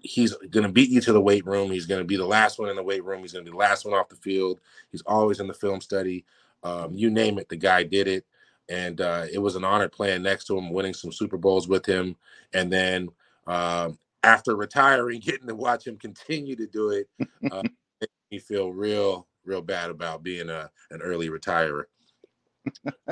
he's 0.00 0.34
going 0.50 0.66
to 0.66 0.72
beat 0.72 0.90
you 0.90 1.00
to 1.02 1.12
the 1.12 1.20
weight 1.20 1.44
room. 1.46 1.70
He's 1.70 1.86
going 1.86 2.00
to 2.00 2.04
be 2.04 2.16
the 2.16 2.26
last 2.26 2.58
one 2.58 2.68
in 2.68 2.76
the 2.76 2.82
weight 2.82 3.04
room. 3.04 3.20
He's 3.22 3.32
going 3.32 3.44
to 3.44 3.50
be 3.50 3.54
the 3.54 3.58
last 3.58 3.84
one 3.84 3.94
off 3.94 4.08
the 4.08 4.16
field. 4.16 4.60
He's 4.90 5.02
always 5.02 5.40
in 5.40 5.46
the 5.46 5.54
film 5.54 5.80
study. 5.80 6.24
Um, 6.62 6.94
you 6.94 7.10
name 7.10 7.38
it, 7.38 7.48
the 7.48 7.56
guy 7.56 7.82
did 7.82 8.08
it. 8.08 8.24
and 8.68 9.00
uh, 9.00 9.26
it 9.32 9.38
was 9.38 9.56
an 9.56 9.64
honor 9.64 9.88
playing 9.88 10.22
next 10.22 10.44
to 10.46 10.56
him, 10.58 10.70
winning 10.70 10.94
some 10.94 11.12
Super 11.12 11.38
Bowls 11.38 11.68
with 11.68 11.86
him, 11.86 12.16
and 12.52 12.72
then 12.72 13.08
um, 13.46 13.98
after 14.22 14.56
retiring, 14.56 15.20
getting 15.24 15.48
to 15.48 15.54
watch 15.54 15.86
him 15.86 15.96
continue 15.96 16.56
to 16.56 16.66
do 16.66 16.90
it, 16.90 17.08
uh, 17.50 17.62
made 18.00 18.08
me 18.30 18.38
feel 18.38 18.72
real, 18.72 19.26
real 19.44 19.62
bad 19.62 19.90
about 19.90 20.22
being 20.22 20.50
a 20.50 20.70
an 20.90 21.00
early 21.02 21.30
retirer. 21.30 21.88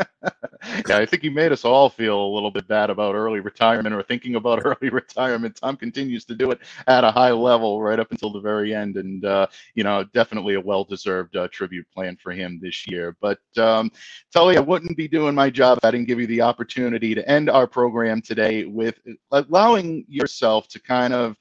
yeah, 0.89 0.99
I 0.99 1.07
think 1.07 1.23
he 1.23 1.31
made 1.31 1.53
us 1.53 1.65
all 1.65 1.89
feel 1.89 2.19
a 2.19 2.35
little 2.35 2.51
bit 2.51 2.67
bad 2.69 2.91
about 2.91 3.15
early 3.15 3.41
retirement 3.41 3.95
or 3.95 4.03
thinking 4.03 4.35
about 4.37 4.63
early 4.65 4.91
retirement. 4.91 5.57
Tom 5.57 5.77
continues 5.77 6.25
to 6.27 6.35
do 6.35 6.51
it 6.51 6.61
at 6.87 7.05
a 7.05 7.11
high 7.11 7.31
level 7.31 7.83
right 7.83 7.99
up 7.99 8.11
until 8.11 8.33
the 8.33 8.41
very 8.41 8.75
end, 8.75 8.97
and 8.97 9.25
uh, 9.25 9.47
you 9.75 9.85
know, 9.85 10.05
definitely 10.15 10.55
a 10.55 10.61
well-deserved 10.61 11.37
uh, 11.37 11.49
tribute 11.53 11.87
plan 11.93 12.17
for 12.23 12.33
him 12.33 12.59
this 12.63 12.87
year. 12.87 13.17
But 13.21 13.41
um, 13.59 13.91
Tully, 14.33 14.57
I 14.57 14.61
wouldn't 14.61 14.97
be 14.97 15.09
doing 15.09 15.35
my 15.35 15.51
job 15.51 15.79
if 15.79 15.85
I 15.85 15.91
didn't 15.91 16.09
give 16.09 16.21
you 16.21 16.27
the 16.27 16.43
opportunity 16.43 17.15
to 17.15 17.29
end 17.29 17.51
our 17.51 17.67
program 17.67 18.21
today 18.21 18.65
with 18.65 18.99
allowing 19.31 20.05
yourself 20.09 20.69
to 20.69 20.81
kind 20.81 21.15
of 21.15 21.37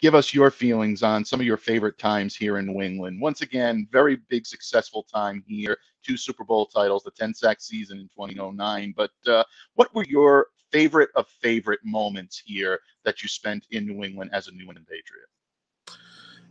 give 0.00 0.14
us 0.14 0.32
your 0.32 0.50
feelings 0.50 1.02
on 1.02 1.24
some 1.24 1.40
of 1.40 1.46
your 1.46 1.56
favorite 1.56 1.98
times 1.98 2.34
here 2.34 2.58
in 2.58 2.66
New 2.66 2.80
England. 2.80 3.20
Once 3.20 3.42
again, 3.42 3.86
very 3.92 4.16
big 4.28 4.46
successful 4.46 5.02
time 5.02 5.44
here, 5.46 5.76
two 6.02 6.16
Super 6.16 6.44
Bowl 6.44 6.66
titles, 6.66 7.02
the 7.02 7.10
10 7.10 7.34
sack 7.34 7.60
season 7.60 7.98
in 7.98 8.08
2009. 8.08 8.94
But 8.96 9.10
uh, 9.26 9.44
what 9.74 9.94
were 9.94 10.04
your 10.04 10.48
favorite 10.72 11.10
of 11.16 11.26
favorite 11.42 11.80
moments 11.84 12.42
here 12.44 12.80
that 13.04 13.22
you 13.22 13.28
spent 13.28 13.66
in 13.70 13.86
New 13.86 14.02
England 14.04 14.30
as 14.32 14.48
a 14.48 14.52
New 14.52 14.64
England 14.64 14.86
Patriot? 14.88 15.26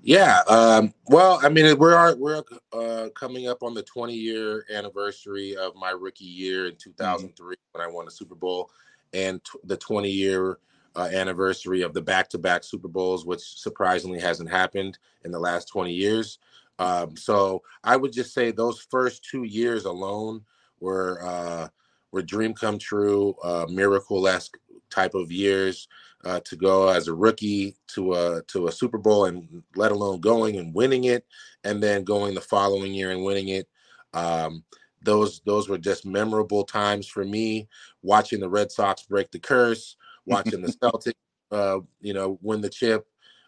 Yeah, 0.02 0.42
um, 0.48 0.94
well, 1.08 1.42
I 1.44 1.50
mean, 1.50 1.78
we're 1.78 2.16
we're 2.16 2.42
uh, 2.72 3.10
coming 3.16 3.50
up 3.50 3.64
on 3.64 3.74
the 3.74 3.84
20 3.84 4.14
year 4.14 4.66
anniversary 4.74 5.58
of 5.58 5.76
my 5.76 5.90
rookie 5.90 6.24
year 6.24 6.68
in 6.68 6.78
2003 6.78 7.28
mm-hmm. 7.28 7.54
when 7.74 7.86
I 7.86 7.92
won 7.92 8.06
the 8.06 8.12
Super 8.12 8.36
Bowl, 8.36 8.72
and 9.12 9.44
t- 9.44 9.60
the 9.66 9.76
20 9.76 10.10
year 10.10 10.60
uh, 10.96 11.10
anniversary 11.12 11.82
of 11.82 11.94
the 11.94 12.02
back-to-back 12.02 12.64
Super 12.64 12.88
Bowls, 12.88 13.26
which 13.26 13.42
surprisingly 13.42 14.20
hasn't 14.20 14.50
happened 14.50 14.98
in 15.24 15.32
the 15.32 15.40
last 15.40 15.68
20 15.70 15.94
years. 15.94 16.40
Um, 16.80 17.16
so 17.16 17.62
I 17.84 17.98
would 17.98 18.14
just 18.14 18.34
say 18.34 18.52
those 18.52 18.80
first 18.80 19.24
two 19.24 19.44
years 19.44 19.86
alone 19.86 20.46
were 20.80 21.22
uh, 21.24 21.68
were 22.12 22.22
dream 22.22 22.54
come 22.54 22.80
true, 22.80 23.36
uh, 23.44 23.66
miracle 23.70 24.28
esque 24.28 24.58
type 24.90 25.14
of 25.14 25.32
years 25.32 25.88
uh, 26.26 26.40
to 26.42 26.56
go 26.56 26.90
as 26.90 27.08
a 27.08 27.14
rookie 27.14 27.76
to 27.88 28.14
a 28.14 28.42
to 28.48 28.68
a 28.68 28.72
Super 28.72 28.98
Bowl 28.98 29.26
and 29.26 29.64
let 29.76 29.92
alone 29.92 30.20
going 30.20 30.58
and 30.58 30.74
winning 30.74 31.06
it, 31.06 31.26
and 31.64 31.82
then 31.82 32.04
going 32.04 32.34
the 32.34 32.42
following 32.42 32.94
year 32.94 33.12
and 33.12 33.24
winning 33.24 33.50
it. 33.50 33.68
Um, 34.14 34.64
those 35.02 35.42
those 35.46 35.70
were 35.70 35.78
just 35.78 36.06
memorable 36.06 36.64
times 36.64 37.08
for 37.08 37.24
me. 37.24 37.68
Watching 38.02 38.40
the 38.40 38.50
Red 38.50 38.72
Sox 38.72 39.04
break 39.04 39.32
the 39.32 39.40
curse, 39.40 39.96
watching 40.30 40.62
the 40.62 40.72
Celtics, 40.72 41.14
uh, 41.52 41.80
you 42.02 42.14
know, 42.14 42.38
win 42.42 42.62
the 42.62 42.70
chip 42.70 43.08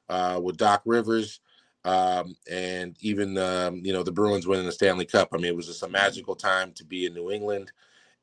uh, 0.10 0.40
with 0.44 0.58
Doc 0.58 0.82
Rivers, 0.86 1.40
um, 1.86 2.36
and 2.50 2.96
even 3.00 3.38
um, 3.38 3.82
you 3.84 3.94
know 3.94 4.04
the 4.04 4.12
Bruins 4.12 4.48
winning 4.48 4.66
the 4.66 4.72
Stanley 4.72 5.06
Cup. 5.06 5.30
I 5.34 5.38
mean, 5.38 5.46
it 5.46 5.56
was 5.56 5.68
just 5.68 5.84
a 5.84 5.90
magical 5.90 6.36
time 6.36 6.74
to 6.74 6.86
be 6.86 7.06
in 7.06 7.14
New 7.14 7.32
England 7.32 7.72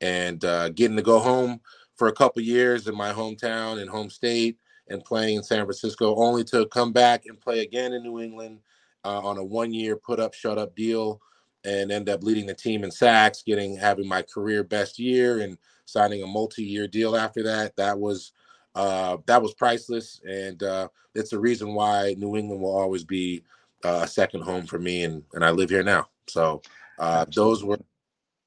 and 0.01 0.43
uh, 0.45 0.69
getting 0.69 0.95
to 0.97 1.03
go 1.03 1.19
home 1.19 1.59
for 1.95 2.07
a 2.07 2.13
couple 2.13 2.41
years 2.41 2.87
in 2.87 2.95
my 2.95 3.11
hometown 3.11 3.81
and 3.81 3.89
home 3.89 4.09
state 4.09 4.57
and 4.87 5.03
playing 5.03 5.37
in 5.37 5.43
San 5.43 5.65
Francisco, 5.65 6.15
only 6.15 6.43
to 6.45 6.65
come 6.67 6.91
back 6.93 7.25
and 7.25 7.39
play 7.39 7.59
again 7.59 7.93
in 7.93 8.01
New 8.01 8.19
England 8.19 8.59
uh, 9.03 9.19
on 9.19 9.37
a 9.37 9.43
one-year 9.43 9.95
put-up, 9.97 10.33
shut-up 10.33 10.75
deal, 10.75 11.21
and 11.63 11.91
end 11.91 12.09
up 12.09 12.23
leading 12.23 12.45
the 12.45 12.53
team 12.53 12.83
in 12.83 12.91
sacks, 12.91 13.43
getting 13.43 13.75
having 13.75 14.07
my 14.07 14.21
career 14.21 14.63
best 14.63 14.97
year, 14.97 15.41
and 15.41 15.57
signing 15.85 16.23
a 16.23 16.27
multi-year 16.27 16.87
deal 16.87 17.15
after 17.15 17.43
that. 17.43 17.75
That 17.75 17.99
was 17.99 18.31
uh, 18.75 19.17
that 19.25 19.41
was 19.41 19.53
priceless, 19.53 20.21
and 20.27 20.61
uh, 20.63 20.87
it's 21.15 21.31
the 21.31 21.39
reason 21.39 21.73
why 21.73 22.15
New 22.17 22.37
England 22.37 22.61
will 22.61 22.75
always 22.75 23.03
be 23.03 23.43
uh, 23.83 24.01
a 24.03 24.07
second 24.07 24.41
home 24.41 24.65
for 24.65 24.79
me, 24.79 25.03
and 25.03 25.23
and 25.33 25.43
I 25.43 25.51
live 25.51 25.69
here 25.69 25.83
now. 25.83 26.07
So 26.27 26.61
uh, 26.99 27.25
those 27.33 27.63
were 27.63 27.79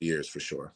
years 0.00 0.28
for 0.28 0.40
sure. 0.40 0.72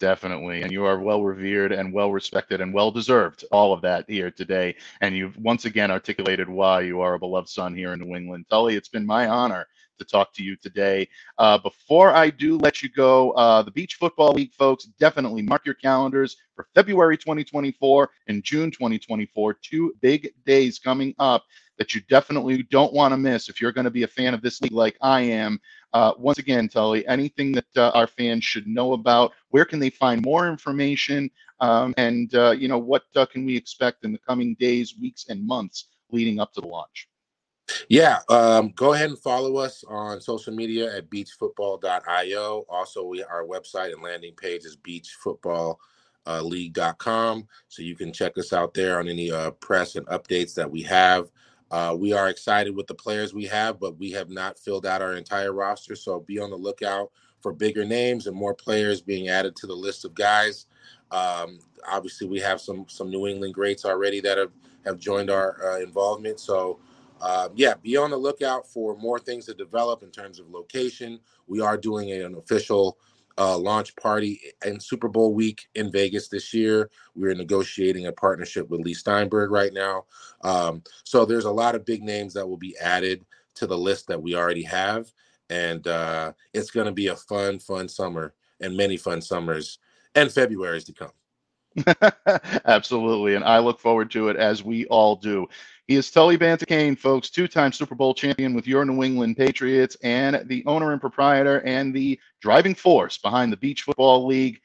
Definitely. 0.00 0.62
And 0.62 0.72
you 0.72 0.86
are 0.86 0.98
well 0.98 1.22
revered 1.22 1.72
and 1.72 1.92
well 1.92 2.10
respected 2.10 2.62
and 2.62 2.72
well 2.72 2.90
deserved 2.90 3.44
all 3.52 3.74
of 3.74 3.82
that 3.82 4.08
here 4.08 4.30
today. 4.30 4.74
And 5.02 5.14
you've 5.14 5.36
once 5.36 5.66
again 5.66 5.90
articulated 5.90 6.48
why 6.48 6.80
you 6.80 7.02
are 7.02 7.14
a 7.14 7.18
beloved 7.18 7.50
son 7.50 7.74
here 7.74 7.92
in 7.92 8.00
New 8.00 8.16
England. 8.16 8.46
Tully, 8.48 8.76
it's 8.76 8.88
been 8.88 9.04
my 9.04 9.28
honor 9.28 9.66
to 9.98 10.04
talk 10.06 10.32
to 10.32 10.42
you 10.42 10.56
today. 10.56 11.06
Uh, 11.36 11.58
before 11.58 12.14
I 12.14 12.30
do 12.30 12.56
let 12.56 12.82
you 12.82 12.88
go, 12.88 13.32
uh, 13.32 13.60
the 13.60 13.70
Beach 13.70 13.96
Football 13.96 14.32
League 14.32 14.54
folks, 14.54 14.86
definitely 14.98 15.42
mark 15.42 15.66
your 15.66 15.74
calendars 15.74 16.38
for 16.56 16.66
February 16.74 17.18
2024 17.18 18.08
and 18.28 18.42
June 18.42 18.70
2024. 18.70 19.54
Two 19.62 19.94
big 20.00 20.32
days 20.46 20.78
coming 20.78 21.14
up 21.18 21.44
that 21.80 21.92
you 21.94 22.02
definitely 22.10 22.62
don't 22.64 22.92
want 22.92 23.12
to 23.12 23.16
miss 23.16 23.48
if 23.48 23.58
you're 23.58 23.72
going 23.72 23.86
to 23.86 23.90
be 23.90 24.02
a 24.02 24.06
fan 24.06 24.34
of 24.34 24.42
this 24.42 24.60
league 24.60 24.70
like 24.70 24.98
I 25.00 25.22
am. 25.22 25.58
Uh, 25.94 26.12
once 26.18 26.36
again, 26.36 26.68
Tully, 26.68 27.08
anything 27.08 27.52
that 27.52 27.64
uh, 27.74 27.90
our 27.94 28.06
fans 28.06 28.44
should 28.44 28.66
know 28.66 28.92
about, 28.92 29.32
where 29.48 29.64
can 29.64 29.78
they 29.78 29.88
find 29.88 30.22
more 30.22 30.46
information, 30.46 31.30
um, 31.60 31.94
and 31.96 32.34
uh, 32.34 32.50
you 32.50 32.68
know 32.68 32.76
what 32.76 33.04
uh, 33.16 33.24
can 33.24 33.46
we 33.46 33.56
expect 33.56 34.04
in 34.04 34.12
the 34.12 34.18
coming 34.18 34.54
days, 34.60 34.94
weeks, 35.00 35.24
and 35.30 35.42
months 35.44 35.86
leading 36.12 36.38
up 36.38 36.52
to 36.52 36.60
the 36.60 36.68
launch? 36.68 37.08
Yeah, 37.88 38.18
um, 38.28 38.74
go 38.76 38.92
ahead 38.92 39.08
and 39.08 39.18
follow 39.18 39.56
us 39.56 39.82
on 39.88 40.20
social 40.20 40.52
media 40.52 40.94
at 40.94 41.08
beachfootball.io. 41.08 42.66
Also, 42.68 43.04
we 43.04 43.22
our 43.22 43.46
website 43.46 43.94
and 43.94 44.02
landing 44.02 44.34
page 44.34 44.66
is 44.66 44.76
beachfootballleague.com. 44.76 47.48
So 47.68 47.82
you 47.82 47.96
can 47.96 48.12
check 48.12 48.36
us 48.36 48.52
out 48.52 48.74
there 48.74 48.98
on 48.98 49.08
any 49.08 49.32
uh, 49.32 49.52
press 49.52 49.96
and 49.96 50.06
updates 50.08 50.52
that 50.54 50.70
we 50.70 50.82
have. 50.82 51.30
Uh, 51.70 51.96
we 51.98 52.12
are 52.12 52.28
excited 52.28 52.74
with 52.74 52.86
the 52.86 52.94
players 52.94 53.32
we 53.32 53.46
have, 53.46 53.78
but 53.78 53.98
we 53.98 54.10
have 54.10 54.28
not 54.28 54.58
filled 54.58 54.86
out 54.86 55.02
our 55.02 55.14
entire 55.14 55.52
roster. 55.52 55.94
So 55.94 56.20
be 56.20 56.38
on 56.38 56.50
the 56.50 56.56
lookout 56.56 57.10
for 57.40 57.52
bigger 57.52 57.84
names 57.84 58.26
and 58.26 58.36
more 58.36 58.54
players 58.54 59.00
being 59.00 59.28
added 59.28 59.56
to 59.56 59.66
the 59.66 59.74
list 59.74 60.04
of 60.04 60.14
guys. 60.14 60.66
Um, 61.10 61.60
obviously, 61.88 62.26
we 62.26 62.40
have 62.40 62.60
some 62.60 62.86
some 62.88 63.10
New 63.10 63.26
England 63.26 63.54
greats 63.54 63.84
already 63.84 64.20
that 64.20 64.38
have 64.38 64.52
have 64.84 64.98
joined 64.98 65.30
our 65.30 65.56
uh, 65.64 65.80
involvement. 65.80 66.40
So 66.40 66.80
uh, 67.20 67.48
yeah, 67.54 67.74
be 67.82 67.96
on 67.96 68.10
the 68.10 68.16
lookout 68.16 68.66
for 68.66 68.96
more 68.96 69.18
things 69.18 69.46
to 69.46 69.54
develop 69.54 70.02
in 70.02 70.10
terms 70.10 70.38
of 70.38 70.50
location. 70.50 71.20
We 71.46 71.60
are 71.60 71.76
doing 71.76 72.10
an 72.12 72.34
official 72.34 72.98
uh, 73.38 73.56
launch 73.56 73.94
party 73.96 74.40
in 74.64 74.80
Super 74.80 75.08
Bowl 75.08 75.34
week 75.34 75.68
in 75.74 75.90
Vegas 75.90 76.28
this 76.28 76.52
year. 76.52 76.90
We're 77.14 77.34
negotiating 77.34 78.06
a 78.06 78.12
partnership 78.12 78.68
with 78.68 78.80
Leigh 78.80 78.94
Steinberg 78.94 79.50
right 79.50 79.72
now. 79.72 80.04
Um, 80.42 80.82
so 81.04 81.24
there's 81.24 81.44
a 81.44 81.50
lot 81.50 81.74
of 81.74 81.84
big 81.84 82.02
names 82.02 82.34
that 82.34 82.48
will 82.48 82.56
be 82.56 82.76
added 82.78 83.24
to 83.56 83.66
the 83.66 83.78
list 83.78 84.06
that 84.08 84.20
we 84.20 84.34
already 84.34 84.62
have. 84.62 85.10
And 85.48 85.86
uh, 85.86 86.32
it's 86.54 86.70
going 86.70 86.86
to 86.86 86.92
be 86.92 87.08
a 87.08 87.16
fun, 87.16 87.58
fun 87.58 87.88
summer 87.88 88.34
and 88.60 88.76
many 88.76 88.96
fun 88.96 89.20
summers 89.20 89.78
and 90.14 90.30
Februarys 90.30 90.84
to 90.86 90.92
come. 90.92 91.10
Absolutely. 92.64 93.34
And 93.34 93.44
I 93.44 93.58
look 93.58 93.80
forward 93.80 94.10
to 94.12 94.28
it 94.28 94.36
as 94.36 94.64
we 94.64 94.86
all 94.86 95.16
do. 95.16 95.46
He 95.90 95.96
is 95.96 96.08
Tully 96.08 96.36
Banta-Cain, 96.36 96.94
folks, 96.94 97.30
two 97.30 97.48
time 97.48 97.72
Super 97.72 97.96
Bowl 97.96 98.14
champion 98.14 98.54
with 98.54 98.64
your 98.64 98.84
New 98.84 99.02
England 99.02 99.36
Patriots 99.36 99.96
and 100.04 100.40
the 100.46 100.64
owner 100.64 100.92
and 100.92 101.00
proprietor 101.00 101.62
and 101.66 101.92
the 101.92 102.16
driving 102.40 102.76
force 102.76 103.18
behind 103.18 103.52
the 103.52 103.56
Beach 103.56 103.82
Football 103.82 104.24
League. 104.24 104.60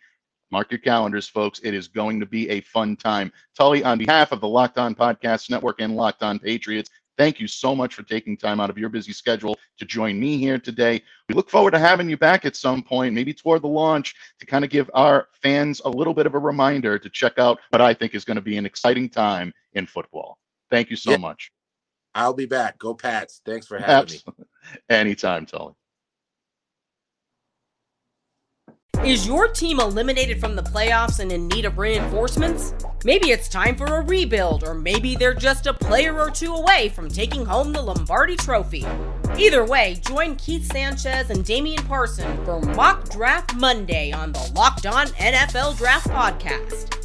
Mark 0.52 0.70
your 0.70 0.78
calendars, 0.78 1.28
folks. 1.28 1.60
It 1.64 1.74
is 1.74 1.88
going 1.88 2.20
to 2.20 2.28
be 2.28 2.48
a 2.52 2.62
fun 2.62 2.96
time. 2.96 3.34
Tully, 3.58 3.84
on 3.84 3.98
behalf 3.98 4.34
of 4.34 4.40
the 4.40 4.48
Locked 4.48 4.78
On 4.78 4.94
Podcast 4.94 5.50
Network 5.50 5.82
and 5.82 5.96
Locked 5.96 6.22
On 6.22 6.38
Patriots, 6.38 6.92
thank 7.18 7.40
you 7.40 7.48
so 7.48 7.76
much 7.76 7.96
for 7.96 8.04
taking 8.04 8.38
time 8.38 8.60
out 8.60 8.70
of 8.70 8.78
your 8.78 8.90
busy 8.90 9.12
schedule 9.12 9.58
to 9.80 9.86
join 9.86 10.20
me 10.20 10.38
here 10.38 10.60
today. 10.60 11.02
We 11.28 11.34
look 11.34 11.50
forward 11.50 11.72
to 11.72 11.80
having 11.80 12.08
you 12.08 12.18
back 12.18 12.46
at 12.46 12.56
some 12.56 12.84
point, 12.84 13.16
maybe 13.16 13.34
toward 13.34 13.64
the 13.64 13.68
launch, 13.68 14.14
to 14.42 14.46
kind 14.46 14.64
of 14.64 14.70
give 14.70 14.92
our 14.94 15.30
fans 15.42 15.82
a 15.86 15.90
little 15.90 16.14
bit 16.14 16.28
of 16.28 16.36
a 16.36 16.40
reminder 16.40 17.00
to 17.00 17.10
check 17.10 17.40
out 17.40 17.62
what 17.72 17.82
I 17.82 17.96
think 17.96 18.14
is 18.14 18.26
going 18.26 18.36
to 18.36 18.44
be 18.44 18.58
an 18.58 18.66
exciting 18.68 19.10
time 19.10 19.52
in 19.74 19.88
football. 19.88 20.38
Thank 20.70 20.90
you 20.90 20.96
so 20.96 21.12
yeah. 21.12 21.18
much. 21.18 21.52
I'll 22.14 22.34
be 22.34 22.46
back. 22.46 22.78
Go 22.78 22.94
Pats. 22.94 23.42
Thanks 23.46 23.68
for 23.68 23.78
having 23.78 23.96
Absolutely. 23.96 24.46
me. 24.46 24.46
Anytime, 24.90 25.46
Tully. 25.46 25.74
Is 29.04 29.28
your 29.28 29.50
team 29.50 29.80
eliminated 29.80 30.40
from 30.40 30.56
the 30.56 30.64
playoffs 30.64 31.20
and 31.20 31.32
in 31.32 31.48
need 31.48 31.66
of 31.66 31.78
reinforcements? 31.78 32.74
Maybe 33.04 33.30
it's 33.30 33.48
time 33.48 33.76
for 33.76 33.86
a 33.86 34.02
rebuild, 34.02 34.64
or 34.64 34.74
maybe 34.74 35.16
they're 35.16 35.36
just 35.36 35.68
a 35.68 35.74
player 35.74 36.20
or 36.20 36.32
two 36.32 36.56
away 36.56 36.90
from 36.90 37.10
taking 37.10 37.46
home 37.46 37.72
the 37.72 37.82
Lombardi 37.82 38.36
Trophy. 38.36 38.84
Either 39.38 39.64
way, 39.64 40.00
join 40.08 40.36
Keith 40.38 40.72
Sanchez 40.72 41.30
and 41.30 41.46
Damian 41.46 41.84
Parson 41.84 42.44
for 42.46 42.60
Mock 42.60 43.10
Draft 43.10 43.56
Monday 43.56 44.12
on 44.12 44.32
the 44.32 44.52
Locked 44.56 44.88
On 44.88 45.06
NFL 45.08 45.78
Draft 45.78 46.08
Podcast. 46.08 47.05